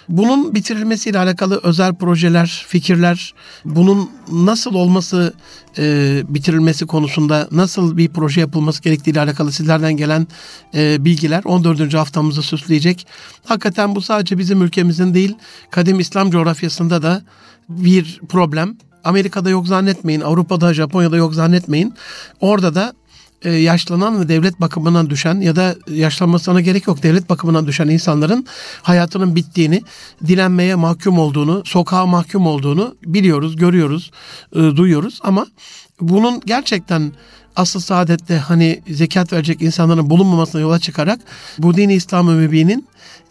[0.10, 3.34] Bunun bitirilmesiyle alakalı özel projeler, fikirler,
[3.66, 5.34] bunun nasıl olması,
[5.78, 10.28] e, bitirilmesi konusunda nasıl bir proje yapılması gerektiğiyle alakalı sizlerden gelen
[10.74, 11.94] e, bilgiler 14.
[11.94, 13.08] haftamızı süsleyecek.
[13.46, 15.36] Hakikaten bu sadece bizim ülkemizin değil,
[15.72, 17.22] kadim İslam coğrafyasında da
[17.70, 18.78] bir problem.
[19.04, 21.94] Amerika'da yok zannetmeyin, Avrupa'da, Japonya'da yok zannetmeyin.
[22.42, 22.94] Orada da
[23.42, 28.46] e, yaşlanan ve devlet bakımından düşen ya da yaşlanmasına gerek yok devlet bakımından düşen insanların
[28.82, 29.82] hayatının bittiğini,
[30.28, 34.12] dilenmeye mahkum olduğunu, sokağa mahkum olduğunu biliyoruz, görüyoruz,
[34.56, 35.20] e, duyuyoruz.
[35.24, 35.48] Ama
[36.02, 37.12] bunun gerçekten
[37.56, 41.20] asıl saadette hani zekat verecek insanların bulunmamasına yola çıkarak
[41.60, 42.88] bu dini İslam-ı Mübin'in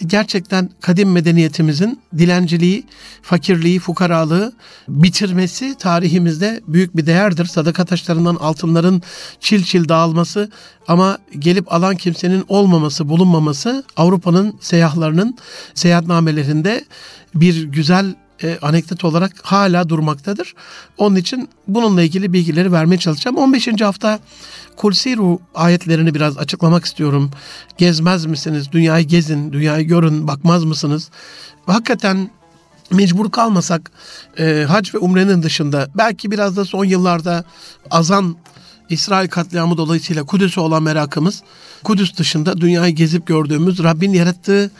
[0.06, 2.84] gerçekten kadim medeniyetimizin dilenciliği,
[3.22, 4.52] fakirliği, fukaralığı
[4.88, 7.44] bitirmesi tarihimizde büyük bir değerdir.
[7.44, 9.02] Sadaka taşlarından altınların
[9.40, 10.50] çil çil dağılması
[10.88, 15.38] ama gelip alan kimsenin olmaması, bulunmaması Avrupa'nın seyahlarının
[15.74, 16.84] seyahatnamelerinde
[17.34, 20.54] bir güzel e, anekdot olarak hala durmaktadır.
[20.98, 23.36] Onun için bununla ilgili bilgileri vermeye çalışacağım.
[23.36, 23.80] 15.
[23.80, 24.18] hafta
[24.76, 27.30] Kulsiru ayetlerini biraz açıklamak istiyorum.
[27.78, 28.72] Gezmez misiniz?
[28.72, 31.10] Dünyayı gezin, dünyayı görün, bakmaz mısınız?
[31.66, 32.30] Hakikaten
[32.90, 33.90] mecbur kalmasak
[34.38, 37.44] e, hac ve umrenin dışında belki biraz da son yıllarda
[37.90, 38.36] azan
[38.90, 41.42] İsrail katliamı dolayısıyla Kudüs'e olan merakımız
[41.84, 44.70] Kudüs dışında dünyayı gezip gördüğümüz Rabbin yarattığı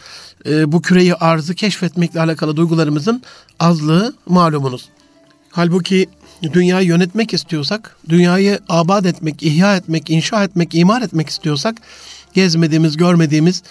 [0.45, 3.23] e, bu küreyi arzı keşfetmekle alakalı duygularımızın
[3.59, 4.89] azlığı malumunuz.
[5.51, 6.07] Halbuki
[6.43, 11.77] dünyayı yönetmek istiyorsak, dünyayı abad etmek, ihya etmek, inşa etmek, imar etmek istiyorsak
[12.33, 13.63] gezmediğimiz, görmediğimiz,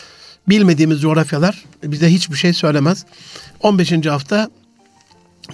[0.49, 3.05] bilmediğimiz coğrafyalar bize hiçbir şey söylemez.
[3.61, 4.07] 15.
[4.07, 4.51] hafta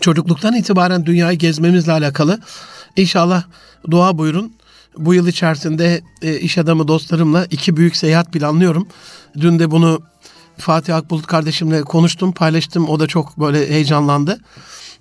[0.01, 2.40] çocukluktan itibaren dünyayı gezmemizle alakalı
[2.97, 3.45] inşallah
[3.90, 4.53] dua buyurun.
[4.99, 8.89] Bu yıl içerisinde e, iş adamı dostlarımla iki büyük seyahat planlıyorum.
[9.41, 10.03] Dün de bunu
[10.59, 12.89] Fatih Akbulut kardeşimle konuştum, paylaştım.
[12.89, 14.41] O da çok böyle heyecanlandı.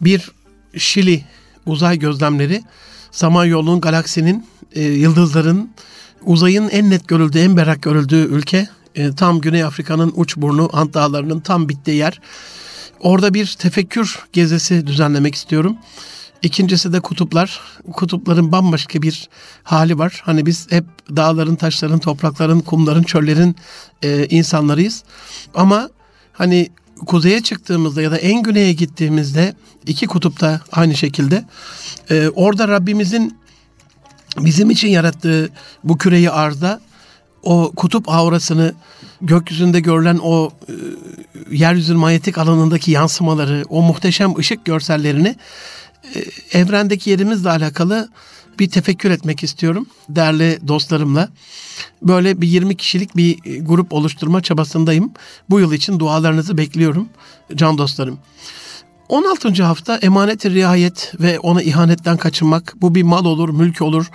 [0.02, 0.32] Bir
[0.78, 1.26] Şili
[1.66, 2.64] uzay gözlemleri,
[3.12, 5.70] Samanyolu'nun, galaksinin, e, yıldızların,
[6.22, 8.70] uzayın en net görüldüğü, en berrak görüldüğü ülke.
[8.96, 12.22] E, tam Güney Afrika'nın uç burnu, Ant Dağları'nın tam bittiği yer.
[13.00, 15.78] Orada bir tefekkür gezisi düzenlemek istiyorum.
[16.42, 17.62] İkincisi de kutuplar.
[17.94, 19.30] Kutupların bambaşka bir
[19.64, 20.22] hali var.
[20.26, 23.56] Hani biz hep dağların, taşların, toprakların, kumların, çöllerin
[24.04, 25.04] e, insanlarıyız.
[25.54, 25.90] Ama
[26.34, 26.70] hani
[27.06, 31.46] kuzeye çıktığımızda ya da en güneye gittiğimizde iki kutupta aynı şekilde
[32.10, 33.38] e, orada Rabbimizin
[34.38, 35.50] bizim için yarattığı
[35.84, 36.82] bu küreyi arzda
[37.44, 38.74] o kutup aurasını
[39.22, 40.74] gökyüzünde görülen o e,
[41.56, 45.36] yeryüzünün manyetik alanındaki yansımaları, o muhteşem ışık görsellerini
[46.52, 48.10] evrendeki yerimizle alakalı
[48.60, 51.30] bir tefekkür etmek istiyorum değerli dostlarımla.
[52.02, 55.12] Böyle bir 20 kişilik bir e, grup oluşturma çabasındayım.
[55.50, 57.10] Bu yıl için dualarınızı bekliyorum
[57.56, 58.20] can dostlarım.
[59.12, 59.64] 16.
[59.64, 62.74] hafta emanet riayet ve ona ihanetten kaçınmak.
[62.82, 64.12] Bu bir mal olur, mülk olur,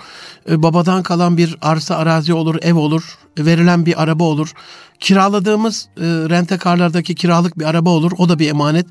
[0.49, 4.53] e, babadan kalan bir arsa arazi olur, ev olur, verilen bir araba olur.
[4.99, 8.85] Kiraladığımız e, rentekarlardaki kiralık bir araba olur, o da bir emanet.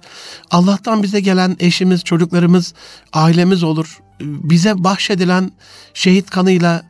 [0.50, 2.74] Allah'tan bize gelen eşimiz, çocuklarımız,
[3.12, 3.98] ailemiz olur.
[4.20, 5.52] Bize bahşedilen
[5.94, 6.82] şehit kanıyla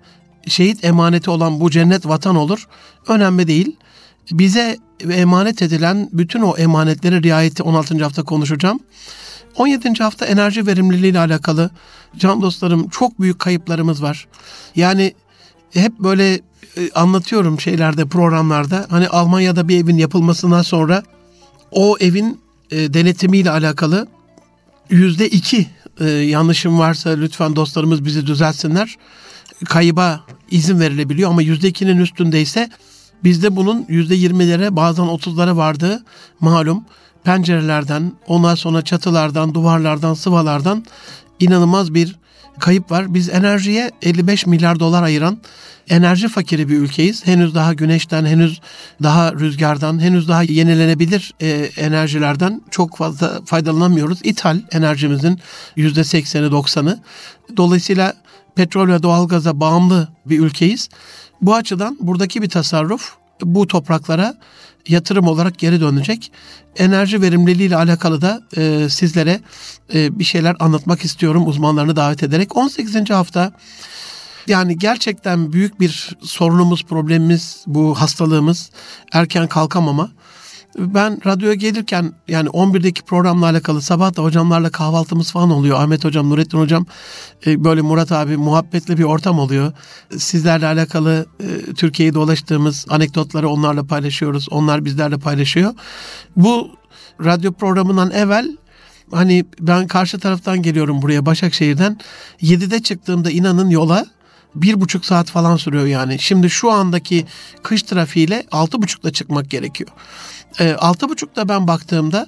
[0.49, 2.69] şehit emaneti olan bu cennet vatan olur.
[3.09, 3.77] Önemli değil.
[4.31, 4.79] Bize
[5.11, 8.03] emanet edilen bütün o emanetlere riayeti 16.
[8.03, 8.81] hafta konuşacağım.
[9.57, 10.03] 17.
[10.03, 11.71] hafta enerji verimliliği ile alakalı
[12.17, 14.29] can dostlarım çok büyük kayıplarımız var.
[14.77, 15.15] Yani
[15.73, 16.35] hep böyle
[16.77, 21.03] e, anlatıyorum şeylerde programlarda hani Almanya'da bir evin yapılmasından sonra
[21.71, 24.07] o evin e, denetimiyle alakalı
[24.91, 25.67] yüzde iki
[26.01, 28.97] e, yanlışım varsa lütfen dostlarımız bizi düzeltsinler.
[29.65, 32.71] Kayıba izin verilebiliyor ama yüzde ikinin üstündeyse
[33.25, 36.05] Bizde bunun %20'lere bazen 30'lara vardığı
[36.41, 36.85] malum
[37.25, 40.85] pencerelerden, ondan sonra çatılardan, duvarlardan, sıvalardan
[41.41, 42.17] inanılmaz bir
[42.59, 43.15] kayıp var.
[43.15, 45.39] Biz enerjiye 55 milyar dolar ayıran
[45.89, 47.27] enerji fakiri bir ülkeyiz.
[47.27, 48.61] Henüz daha güneşten, henüz
[49.03, 54.21] daha rüzgardan, henüz daha yenilenebilir e, enerjilerden çok fazla faydalanamıyoruz.
[54.25, 55.41] İthal enerjimizin
[55.77, 56.99] %80'i 90'ı.
[57.57, 58.15] Dolayısıyla
[58.55, 60.89] petrol ve doğalgaza bağımlı bir ülkeyiz.
[61.43, 64.35] Bu açıdan buradaki bir tasarruf bu topraklara
[64.89, 66.33] yatırım olarak geri dönecek.
[66.77, 69.41] Enerji verimliliği ile alakalı da e, sizlere
[69.95, 72.57] e, bir şeyler anlatmak istiyorum uzmanlarını davet ederek.
[72.57, 73.11] 18.
[73.11, 73.53] hafta
[74.47, 78.71] yani gerçekten büyük bir sorunumuz, problemimiz bu hastalığımız
[79.13, 80.11] erken kalkamama.
[80.79, 85.81] Ben radyoya gelirken yani 11'deki programla alakalı sabah da hocamlarla kahvaltımız falan oluyor.
[85.81, 86.87] Ahmet hocam, Nurettin hocam
[87.47, 89.73] e, böyle Murat abi muhabbetli bir ortam oluyor.
[90.19, 94.49] Sizlerle alakalı e, Türkiye'yi dolaştığımız anekdotları onlarla paylaşıyoruz.
[94.51, 95.75] Onlar bizlerle paylaşıyor.
[96.37, 96.71] Bu
[97.25, 98.57] radyo programından evvel
[99.13, 101.99] hani ben karşı taraftan geliyorum buraya Başakşehir'den.
[102.43, 104.07] 7'de çıktığımda inanın yola
[104.55, 106.19] bir buçuk saat falan sürüyor yani.
[106.19, 107.27] Şimdi şu andaki
[107.63, 109.91] kış trafiğiyle altı buçukta çıkmak gerekiyor.
[110.61, 112.27] E, altı buçukta ben baktığımda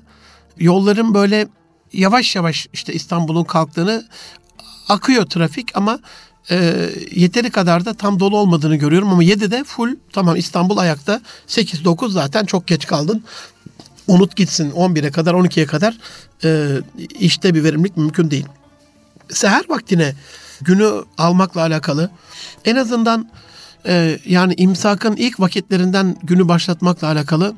[0.59, 1.49] yolların böyle
[1.93, 4.05] yavaş yavaş işte İstanbul'un kalktığını
[4.89, 5.99] akıyor trafik ama
[6.51, 12.11] e, yeteri kadar da tam dolu olmadığını görüyorum ama 7'de full tamam İstanbul ayakta 8-9
[12.11, 13.25] zaten çok geç kaldın.
[14.07, 15.99] Unut gitsin 11'e kadar 12'ye kadar
[16.45, 16.69] e,
[17.21, 18.47] işte bir verimlilik mümkün değil.
[19.31, 20.15] Seher vaktine
[20.61, 22.11] günü almakla alakalı
[22.65, 23.31] en azından
[23.87, 27.55] e, yani imsakın ilk vakitlerinden günü başlatmakla alakalı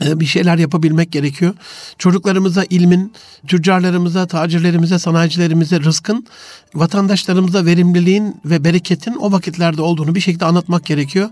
[0.00, 1.54] bir şeyler yapabilmek gerekiyor.
[1.98, 3.12] Çocuklarımıza ilmin,
[3.46, 6.26] tüccarlarımıza, tacirlerimize, sanayicilerimize rızkın,
[6.74, 11.28] vatandaşlarımıza verimliliğin ve bereketin o vakitlerde olduğunu bir şekilde anlatmak gerekiyor.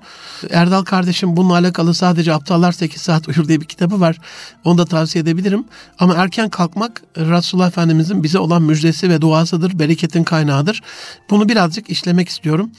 [0.51, 4.19] Erdal kardeşim bununla alakalı sadece Aptallar 8 Saat Uyur diye bir kitabı var.
[4.65, 5.65] Onu da tavsiye edebilirim.
[5.99, 10.83] Ama erken kalkmak Resulullah Efendimizin bize olan müjdesi ve duasıdır, bereketin kaynağıdır.
[11.31, 12.71] Bunu birazcık işlemek istiyorum.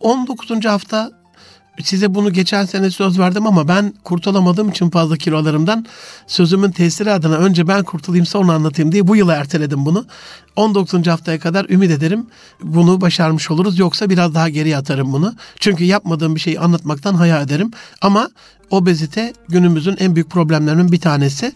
[0.00, 0.64] 19.
[0.64, 1.23] hafta
[1.82, 5.86] size bunu geçen sene söz verdim ama ben kurtulamadığım için fazla kilolarımdan
[6.26, 10.06] sözümün tesiri adına önce ben kurtulayım sonra anlatayım diye bu yıla erteledim bunu.
[10.56, 11.06] 19.
[11.06, 12.26] haftaya kadar ümit ederim
[12.62, 13.78] bunu başarmış oluruz.
[13.78, 15.34] Yoksa biraz daha geriye atarım bunu.
[15.60, 17.70] Çünkü yapmadığım bir şeyi anlatmaktan hayal ederim.
[18.00, 18.28] Ama
[18.74, 21.52] obezite günümüzün en büyük problemlerinin bir tanesi.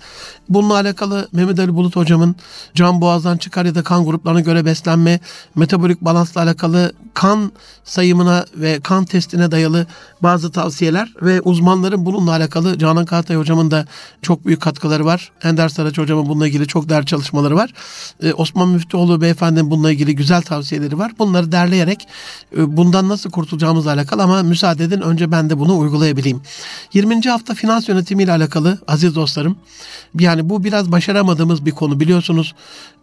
[0.48, 2.36] Bununla alakalı Mehmet Ali Bulut hocamın
[2.74, 5.20] can boğazdan çıkar ya da kan gruplarına göre beslenme,
[5.54, 7.52] metabolik balansla alakalı kan
[7.84, 9.86] sayımına ve kan testine dayalı
[10.22, 13.86] bazı tavsiyeler ve uzmanların bununla alakalı Canan Kahtay hocamın da
[14.22, 15.32] çok büyük katkıları var.
[15.42, 17.72] Ender Saraç hocamın bununla ilgili çok değerli çalışmaları var.
[18.22, 21.12] Ee, Osman Müftüoğlu beyefendinin bununla ilgili güzel tavsiyeleri var.
[21.18, 22.08] Bunları derleyerek
[22.56, 26.42] e, bundan nasıl kurtulacağımızla alakalı ama müsaade edin önce ben de bunu uygulayabileyim.
[26.92, 27.07] 20.
[27.30, 29.58] hafta finans yönetimi ile alakalı aziz dostlarım.
[30.18, 32.54] Yani bu biraz başaramadığımız bir konu biliyorsunuz.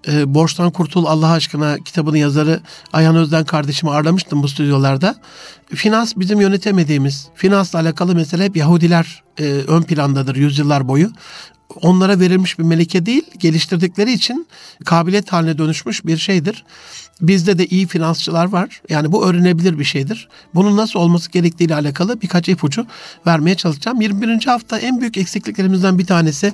[0.08, 2.60] E, Borçtan Kurtul Allah aşkına kitabının yazarı
[2.94, 5.16] Ayhan Özden kardeşimi ağırlamıştım bu stüdyolarda.
[5.76, 11.12] Finans bizim yönetemediğimiz, finansla alakalı mesele hep Yahudiler e, ön plandadır yüzyıllar boyu
[11.82, 14.48] onlara verilmiş bir meleke değil, geliştirdikleri için
[14.86, 16.66] kabiliyet haline dönüşmüş bir şeydir.
[17.22, 18.82] Bizde de iyi finansçılar var.
[18.90, 20.28] Yani bu öğrenebilir bir şeydir.
[20.56, 22.86] Bunun nasıl olması gerektiği ile alakalı birkaç ipucu
[23.28, 24.02] vermeye çalışacağım.
[24.02, 24.46] 21.
[24.46, 26.54] hafta en büyük eksikliklerimizden bir tanesi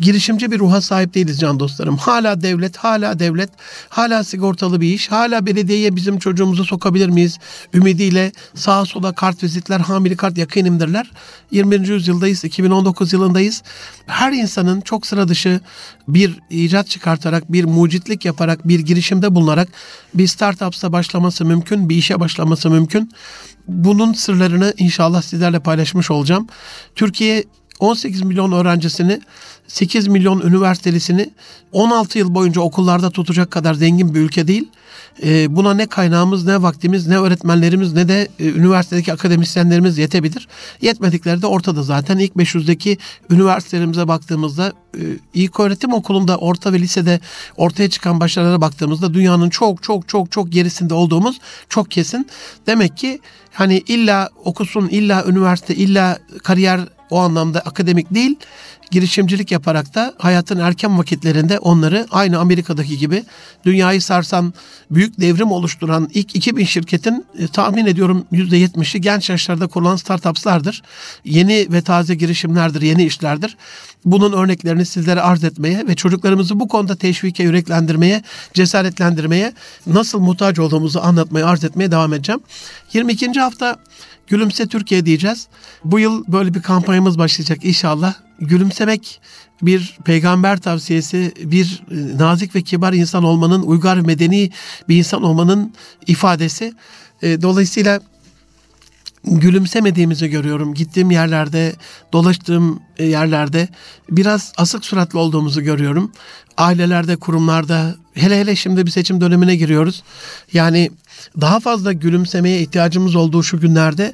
[0.00, 1.96] girişimci bir ruha sahip değiliz can dostlarım.
[1.96, 3.50] Hala devlet, hala devlet,
[3.88, 7.38] hala sigortalı bir iş, hala belediyeye bizim çocuğumuzu sokabilir miyiz?
[7.74, 11.10] Ümidiyle sağa sola kart vizitler, hamili kart yakınımdırlar.
[11.50, 11.88] 21.
[11.88, 13.62] yüzyıldayız, 2019 yılındayız.
[14.06, 15.60] Her insanın çok sıra dışı
[16.08, 19.68] bir icat çıkartarak, bir mucitlik yaparak, bir girişimde bulunarak
[20.14, 23.12] bir startupsa başlaması mümkün, bir işe başlaması mümkün.
[23.68, 26.46] Bunun sırlarını inşallah sizlerle paylaşmış olacağım.
[26.94, 27.44] Türkiye
[27.80, 29.20] 18 milyon öğrencisini,
[29.72, 31.30] 8 milyon üniversitelisini
[31.72, 34.68] 16 yıl boyunca okullarda tutacak kadar zengin bir ülke değil.
[35.22, 40.48] Ee, buna ne kaynağımız, ne vaktimiz, ne öğretmenlerimiz, ne de e, üniversitedeki akademisyenlerimiz yetebilir.
[40.80, 42.18] Yetmedikleri de ortada zaten.
[42.18, 42.98] ilk 500'deki
[43.30, 45.02] üniversitelerimize baktığımızda e,
[45.34, 47.20] ilk öğretim okulunda, orta ve lisede
[47.56, 52.26] ortaya çıkan başarılara baktığımızda dünyanın çok çok çok çok gerisinde olduğumuz çok kesin.
[52.66, 53.20] Demek ki
[53.52, 56.80] hani illa okusun, illa üniversite, illa kariyer
[57.10, 58.36] o anlamda akademik değil
[58.92, 63.24] girişimcilik yaparak da hayatın erken vakitlerinde onları aynı Amerika'daki gibi
[63.64, 64.54] dünyayı sarsan
[64.90, 70.82] büyük devrim oluşturan ilk 2000 şirketin e, tahmin ediyorum %70'i genç yaşlarda kurulan startupslardır.
[71.24, 73.56] Yeni ve taze girişimlerdir, yeni işlerdir.
[74.04, 78.22] Bunun örneklerini sizlere arz etmeye ve çocuklarımızı bu konuda teşvike, yüreklendirmeye,
[78.54, 79.52] cesaretlendirmeye,
[79.86, 82.40] nasıl muhtaç olduğumuzu anlatmaya, arz etmeye devam edeceğim.
[82.92, 83.40] 22.
[83.40, 83.76] hafta
[84.26, 85.48] Gülümse Türkiye diyeceğiz.
[85.84, 88.14] Bu yıl böyle bir kampanyamız başlayacak inşallah.
[88.40, 89.20] Gülümsemek
[89.62, 94.50] bir peygamber tavsiyesi, bir e, nazik ve kibar insan olmanın, uygar medeni
[94.88, 95.74] bir insan olmanın
[96.06, 96.74] ifadesi.
[97.22, 98.00] E, dolayısıyla
[99.24, 100.74] gülümsemediğimizi görüyorum.
[100.74, 101.72] Gittiğim yerlerde,
[102.12, 103.68] dolaştığım e, yerlerde
[104.10, 106.12] biraz asık suratlı olduğumuzu görüyorum.
[106.56, 110.02] Ailelerde, kurumlarda, hele hele şimdi bir seçim dönemine giriyoruz.
[110.52, 110.90] Yani
[111.40, 114.12] daha fazla gülümsemeye ihtiyacımız olduğu şu günlerde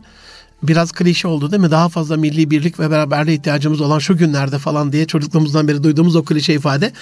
[0.63, 1.71] biraz klişe oldu değil mi?
[1.71, 6.17] Daha fazla milli birlik ve beraberliğe ihtiyacımız olan şu günlerde falan diye çocukluğumuzdan beri duyduğumuz
[6.17, 6.93] o klişe ifade.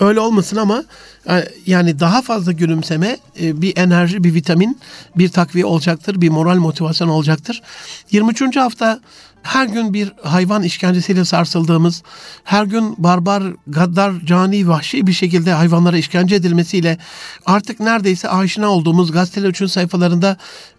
[0.00, 0.84] Öyle olmasın ama
[1.28, 4.78] e, yani daha fazla gülümseme e, bir enerji, bir vitamin,
[5.16, 7.62] bir takviye olacaktır, bir moral motivasyon olacaktır.
[8.10, 8.56] 23.
[8.56, 9.00] hafta
[9.44, 12.02] her gün bir hayvan işkencesiyle sarsıldığımız,
[12.44, 16.98] her gün barbar, gaddar, cani, vahşi bir şekilde hayvanlara işkence edilmesiyle
[17.46, 20.36] artık neredeyse aşina olduğumuz gazeteler üçün sayfalarında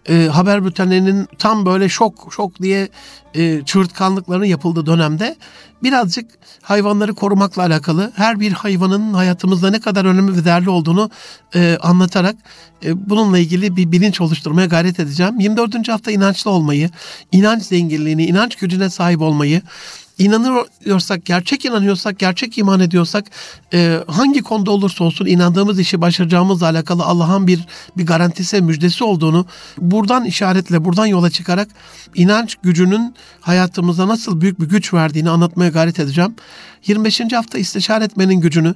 [0.08, 2.88] e, haber bültenlerinin tam böyle şok şok diye
[3.34, 5.36] e, çığırtkanlıkların yapıldığı dönemde
[5.82, 6.30] birazcık
[6.62, 11.10] hayvanları korumakla alakalı her bir hayvanın hayatımızda ne kadar önemli ve değerli olduğunu
[11.54, 12.36] e, anlatarak
[12.84, 15.40] e, bununla ilgili bir bilinç oluşturmaya gayret edeceğim.
[15.40, 15.88] 24.
[15.88, 16.90] hafta inançlı olmayı,
[17.32, 19.62] inanç zenginliğini, inanç gücüne sahip olmayı,
[20.18, 23.24] inanıyorsak, gerçek inanıyorsak, gerçek iman ediyorsak
[23.74, 29.46] e, hangi konuda olursa olsun inandığımız işi başaracağımızla alakalı Allah'ın bir bir garantisi, müjdesi olduğunu
[29.78, 31.68] buradan işaretle, buradan yola çıkarak
[32.14, 36.34] inanç gücünün hayatımıza nasıl büyük bir güç verdiğini anlatmaya gayret edeceğim.
[36.86, 37.20] 25.
[37.32, 38.74] hafta istişare etmenin gücünü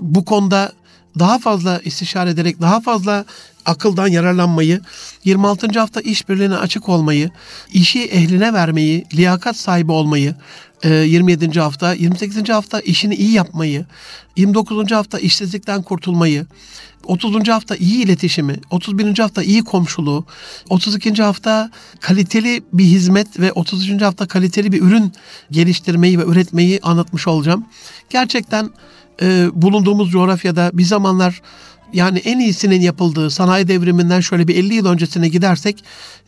[0.00, 0.72] bu konuda
[1.18, 3.24] daha fazla istişare ederek daha fazla
[3.64, 4.80] akıldan yararlanmayı,
[5.24, 5.80] 26.
[5.80, 7.30] hafta işbirliğine açık olmayı,
[7.72, 10.34] işi ehline vermeyi, liyakat sahibi olmayı,
[10.84, 11.58] 27.
[11.58, 12.48] E, hafta, 28.
[12.48, 13.86] hafta işini iyi yapmayı,
[14.36, 14.92] 29.
[14.92, 16.46] hafta işsizlikten kurtulmayı,
[17.04, 17.48] 30.
[17.48, 19.18] hafta iyi iletişimi, 31.
[19.18, 20.24] hafta iyi komşuluğu,
[20.68, 21.22] 32.
[21.22, 24.02] hafta kaliteli bir hizmet ve 33.
[24.02, 25.12] hafta kaliteli bir ürün
[25.50, 27.66] geliştirmeyi ve üretmeyi anlatmış olacağım.
[28.10, 28.70] Gerçekten
[29.22, 31.42] e, bulunduğumuz coğrafyada bir zamanlar
[31.92, 35.84] yani en iyisinin yapıldığı sanayi devriminden şöyle bir 50 yıl öncesine gidersek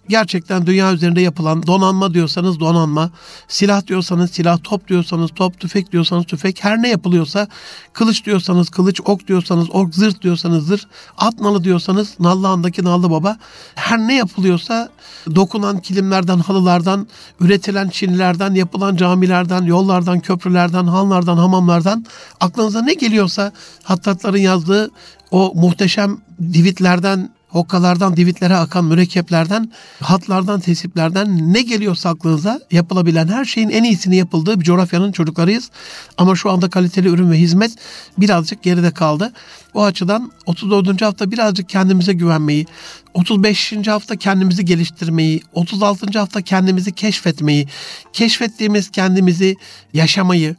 [0.09, 3.11] gerçekten dünya üzerinde yapılan donanma diyorsanız donanma,
[3.49, 7.49] silah diyorsanız silah, top diyorsanız top, tüfek diyorsanız tüfek, her ne yapılıyorsa
[7.93, 10.83] kılıç diyorsanız kılıç, ok diyorsanız ok, zırh diyorsanız zırh,
[11.19, 13.37] at nalı diyorsanız Nallıhan'daki Nallı Baba,
[13.75, 14.89] her ne yapılıyorsa
[15.35, 17.07] dokunan kilimlerden, halılardan,
[17.41, 22.07] üretilen çinilerden, yapılan camilerden, yollardan, köprülerden, hanlardan, hamamlardan
[22.41, 23.53] aklınıza ne geliyorsa
[23.83, 24.91] hattatların yazdığı
[25.35, 26.19] o muhteşem
[26.53, 34.17] divitlerden okkalardan, divitlere akan mürekkeplerden, hatlardan, tesiplerden ne geliyorsa aklınıza yapılabilen her şeyin en iyisini
[34.17, 35.71] yapıldığı bir coğrafyanın çocuklarıyız.
[36.17, 37.73] Ama şu anda kaliteli ürün ve hizmet
[38.19, 39.33] birazcık geride kaldı.
[39.75, 41.03] O açıdan 34.
[41.03, 42.67] hafta birazcık kendimize güvenmeyi,
[43.15, 43.73] 35.
[43.87, 46.19] hafta kendimizi geliştirmeyi, 36.
[46.19, 47.69] hafta kendimizi keşfetmeyi,
[48.13, 49.57] keşfettiğimiz kendimizi
[49.93, 50.57] yaşamayı,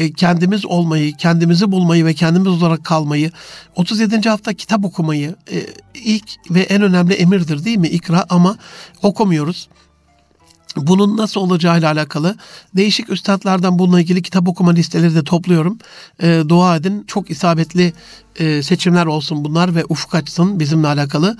[0.00, 3.30] e, kendimiz olmayı, kendimizi bulmayı ve kendimiz olarak kalmayı,
[3.76, 4.28] 37.
[4.28, 7.88] hafta kitap okumayı e, ilk ve en önemli emirdir değil mi?
[7.88, 8.56] İkra ama
[9.02, 9.68] okumuyoruz.
[10.76, 12.36] Bunun nasıl olacağıyla alakalı
[12.76, 15.78] değişik üstadlardan bununla ilgili kitap okuma listeleri de topluyorum.
[16.22, 17.04] E, dua edin.
[17.06, 17.92] Çok isabetli
[18.36, 21.36] e, seçimler olsun bunlar ve ufuk açsın bizimle alakalı.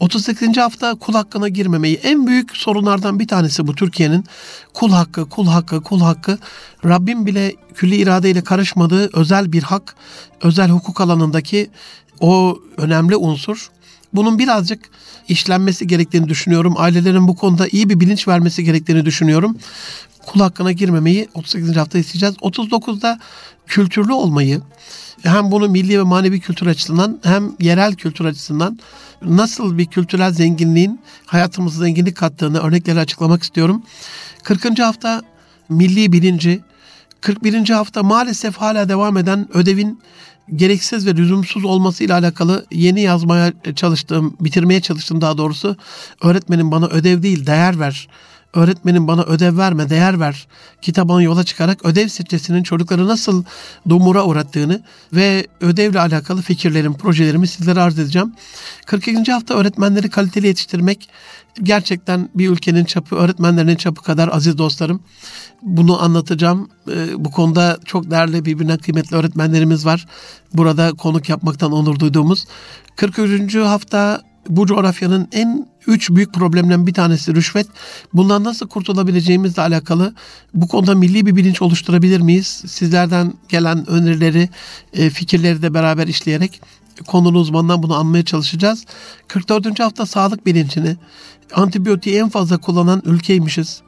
[0.00, 0.56] 38.
[0.56, 4.24] hafta kul hakkına girmemeyi en büyük sorunlardan bir tanesi bu Türkiye'nin.
[4.74, 6.38] Kul hakkı, kul hakkı, kul hakkı.
[6.84, 9.96] Rabbim bile külli iradeyle karışmadığı özel bir hak,
[10.42, 11.70] özel hukuk alanındaki
[12.20, 13.70] o önemli unsur.
[14.12, 14.80] Bunun birazcık
[15.28, 16.74] işlenmesi gerektiğini düşünüyorum.
[16.76, 19.56] Ailelerin bu konuda iyi bir bilinç vermesi gerektiğini düşünüyorum.
[20.26, 21.76] Kul hakkına girmemeyi 38.
[21.76, 22.36] hafta isteyeceğiz.
[22.36, 23.20] 39'da
[23.66, 24.60] kültürlü olmayı
[25.22, 28.78] hem bunu milli ve manevi kültür açısından hem yerel kültür açısından
[29.22, 33.82] nasıl bir kültürel zenginliğin hayatımıza zenginlik kattığını örnekleri açıklamak istiyorum.
[34.42, 34.78] 40.
[34.78, 35.22] hafta
[35.68, 36.60] milli bilinci,
[37.20, 37.68] 41.
[37.68, 40.00] hafta maalesef hala devam eden ödevin
[40.56, 45.76] gereksiz ve lüzumsuz olmasıyla alakalı yeni yazmaya çalıştığım, bitirmeye çalıştım daha doğrusu.
[46.22, 48.08] Öğretmenim bana ödev değil değer ver.
[48.54, 50.46] Öğretmenin bana ödev verme, değer ver
[50.82, 53.44] kitabına yola çıkarak ödev stresinin çocukları nasıl
[53.88, 54.82] dumura uğrattığını
[55.12, 58.34] ve ödevle alakalı fikirlerim, projelerimi sizlere arz edeceğim.
[58.86, 59.32] 42.
[59.32, 61.08] hafta öğretmenleri kaliteli yetiştirmek
[61.62, 65.02] gerçekten bir ülkenin çapı, öğretmenlerinin çapı kadar aziz dostlarım.
[65.62, 66.68] Bunu anlatacağım.
[66.90, 70.06] Ee, bu konuda çok değerli birbirine kıymetli öğretmenlerimiz var.
[70.54, 72.46] Burada konuk yapmaktan onur duyduğumuz.
[72.96, 73.54] 43.
[73.54, 77.66] hafta bu coğrafyanın en üç büyük problemden bir tanesi rüşvet.
[78.12, 80.14] Bundan nasıl kurtulabileceğimizle alakalı
[80.54, 82.62] bu konuda milli bir bilinç oluşturabilir miyiz?
[82.66, 84.48] Sizlerden gelen önerileri,
[84.92, 86.60] e, fikirleri de beraber işleyerek
[87.06, 88.84] konunun uzmanından bunu anlamaya çalışacağız.
[89.28, 89.80] 44.
[89.80, 90.96] hafta sağlık bilincini,
[91.54, 93.82] antibiyotiği en fazla kullanan ülkeymişiz.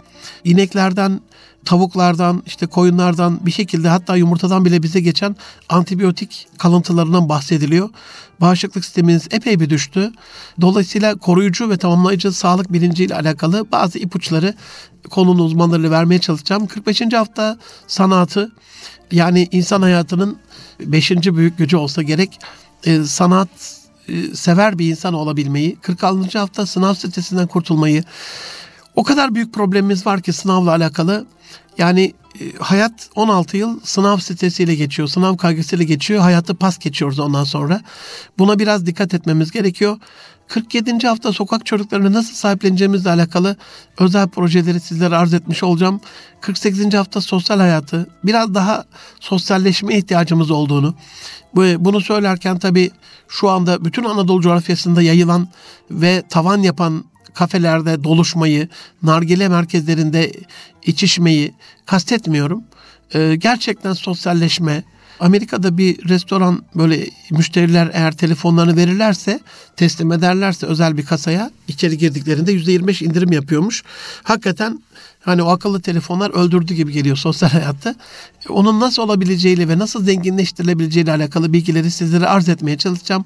[0.45, 1.21] İneklerden,
[1.65, 5.37] tavuklardan, işte koyunlardan bir şekilde hatta yumurtadan bile bize geçen
[5.69, 7.89] antibiyotik kalıntılarından bahsediliyor.
[8.41, 10.13] Bağışıklık sisteminiz epey bir düştü.
[10.61, 14.55] Dolayısıyla koruyucu ve tamamlayıcı sağlık bilinciyle alakalı bazı ipuçları
[15.11, 16.67] konunun uzmanlarıyla vermeye çalışacağım.
[16.67, 17.03] 45.
[17.13, 18.53] hafta sanatı
[19.13, 20.39] yani insan hayatının
[20.81, 21.11] 5.
[21.11, 22.39] büyük gücü olsa gerek
[22.85, 23.49] e, sanat
[24.09, 26.39] e, sever bir insan olabilmeyi, 46.
[26.39, 28.05] hafta sınav stresinden kurtulmayı.
[28.95, 31.27] O kadar büyük problemimiz var ki sınavla alakalı.
[31.79, 36.21] Yani e, hayat 16 yıl sınav stresiyle geçiyor, sınav kaygısıyla geçiyor.
[36.21, 37.81] Hayatı pas geçiyoruz ondan sonra.
[38.39, 39.97] Buna biraz dikkat etmemiz gerekiyor.
[40.49, 41.07] 47.
[41.07, 43.57] hafta sokak çocuklarını nasıl sahipleneceğimizle alakalı
[43.99, 46.01] özel projeleri sizlere arz etmiş olacağım.
[46.41, 46.95] 48.
[46.95, 48.85] hafta sosyal hayatı, biraz daha
[49.21, 50.95] sosyalleşme ihtiyacımız olduğunu,
[51.55, 52.91] bunu söylerken tabii
[53.29, 55.49] şu anda bütün Anadolu coğrafyasında yayılan
[55.91, 58.69] ve tavan yapan kafelerde doluşmayı,
[59.03, 60.33] nargile merkezlerinde
[60.83, 61.55] içişmeyi
[61.87, 62.65] kastetmiyorum.
[63.15, 64.85] Ee, gerçekten sosyalleşme,
[65.21, 69.41] Amerika'da bir restoran böyle müşteriler eğer telefonlarını verirlerse
[69.77, 73.83] teslim ederlerse özel bir kasaya içeri girdiklerinde %25 indirim yapıyormuş.
[74.23, 74.81] Hakikaten
[75.25, 77.95] Hani o akıllı telefonlar öldürdü gibi geliyor sosyal hayatta.
[78.49, 83.25] Onun nasıl olabileceğiyle ve nasıl zenginleştirilebileceğiyle alakalı bilgileri sizlere arz etmeye çalışacağım.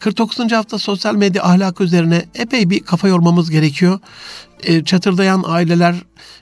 [0.00, 0.52] 49.
[0.52, 3.98] hafta sosyal medya ahlakı üzerine epey bir kafa yormamız gerekiyor.
[4.84, 5.94] Çatırdayan aileler,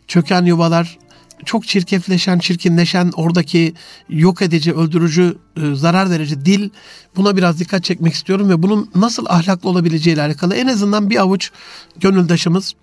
[0.09, 0.99] çöken yuvalar,
[1.45, 3.75] çok çirkefleşen, çirkinleşen, oradaki
[4.09, 6.71] yok edici, öldürücü, e, zarar verici dil
[7.17, 11.17] buna biraz dikkat çekmek istiyorum ve bunun nasıl ahlaklı olabileceği ile alakalı en azından bir
[11.17, 11.51] avuç
[12.01, 12.75] gönüldaşımız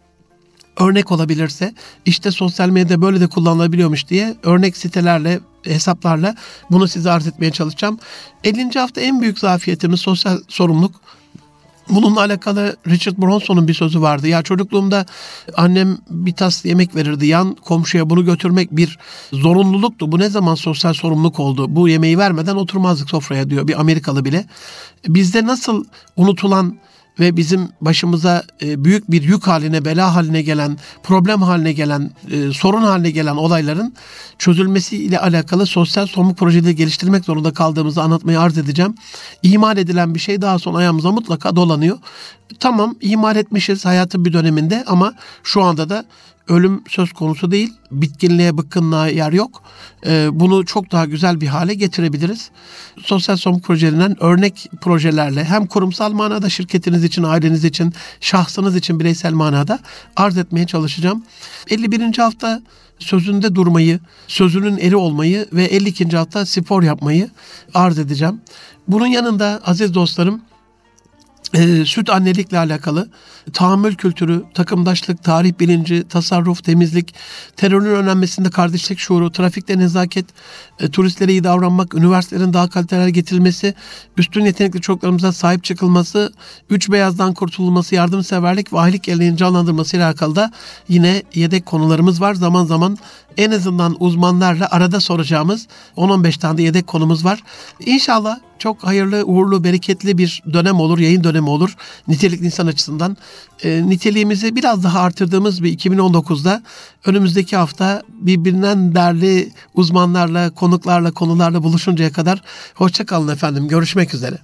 [0.79, 1.73] örnek olabilirse
[2.05, 6.35] işte sosyal medyada böyle de kullanılabiliyormuş diye örnek sitelerle hesaplarla
[6.71, 7.99] bunu size arz etmeye çalışacağım.
[8.43, 8.79] 50.
[8.79, 11.01] hafta en büyük zafiyetimiz sosyal sorumluluk.
[11.89, 14.27] Bununla alakalı Richard Bronson'un bir sözü vardı.
[14.27, 15.05] Ya çocukluğumda
[15.57, 17.25] annem bir tas yemek verirdi.
[17.25, 18.99] Yan komşuya bunu götürmek bir
[19.33, 20.11] zorunluluktu.
[20.11, 21.75] Bu ne zaman sosyal sorumluluk oldu?
[21.75, 24.45] Bu yemeği vermeden oturmazdık sofraya diyor bir Amerikalı bile.
[25.07, 25.85] Bizde nasıl
[26.15, 26.79] unutulan
[27.19, 32.53] ve bizim başımıza e, büyük bir yük haline, bela haline gelen, problem haline gelen, e,
[32.53, 33.93] sorun haline gelen olayların
[34.37, 38.95] çözülmesi ile alakalı sosyal sorumluluk projeleri geliştirmek zorunda kaldığımızı anlatmayı arz edeceğim.
[39.43, 41.97] İhmal edilen bir şey daha sonra ayağımıza mutlaka dolanıyor.
[42.59, 45.13] Tamam ihmal etmişiz hayatın bir döneminde ama
[45.43, 46.05] şu anda da
[46.49, 47.73] ölüm söz konusu değil.
[47.91, 49.63] Bitkinliğe, bıkkınlığa yer yok.
[50.05, 52.51] Ee, bunu çok daha güzel bir hale getirebiliriz.
[53.03, 59.33] Sosyal sorumluluk projelerinden örnek projelerle hem kurumsal manada şirketiniz için, aileniz için, şahsınız için bireysel
[59.33, 59.79] manada
[60.15, 61.23] arz etmeye çalışacağım.
[61.69, 62.17] 51.
[62.17, 62.61] hafta
[62.99, 66.17] sözünde durmayı, sözünün eri olmayı ve 52.
[66.17, 67.29] hafta spor yapmayı
[67.73, 68.41] arz edeceğim.
[68.87, 70.41] Bunun yanında aziz dostlarım
[71.53, 73.09] e, süt annelikle alakalı
[73.53, 77.15] tahammül kültürü, takımdaşlık, tarih bilinci, tasarruf, temizlik,
[77.57, 80.25] terörün önlenmesinde kardeşlik şuuru, trafikte nezaket,
[80.79, 83.73] e, turistlere iyi davranmak, üniversitelerin daha kaliteli getirilmesi,
[84.17, 86.33] üstün yetenekli çocuklarımıza sahip çıkılması,
[86.69, 90.51] üç beyazdan kurtulması, yardımseverlik ve ahilik geleneğini canlandırması ile alakalı da
[90.89, 92.33] yine yedek konularımız var.
[92.33, 92.97] Zaman zaman
[93.37, 97.43] en azından uzmanlarla arada soracağımız 10-15 tane de yedek konumuz var.
[97.79, 101.75] İnşallah çok hayırlı, uğurlu, bereketli bir dönem olur, yayın dönemi olur
[102.07, 103.17] nitelikli insan açısından.
[103.63, 106.63] E, niteliğimizi biraz daha artırdığımız bir 2019'da
[107.05, 112.41] önümüzdeki hafta birbirinden değerli uzmanlarla, konuklarla, konularla buluşuncaya kadar
[112.73, 113.67] hoşçakalın efendim.
[113.67, 114.37] Görüşmek üzere.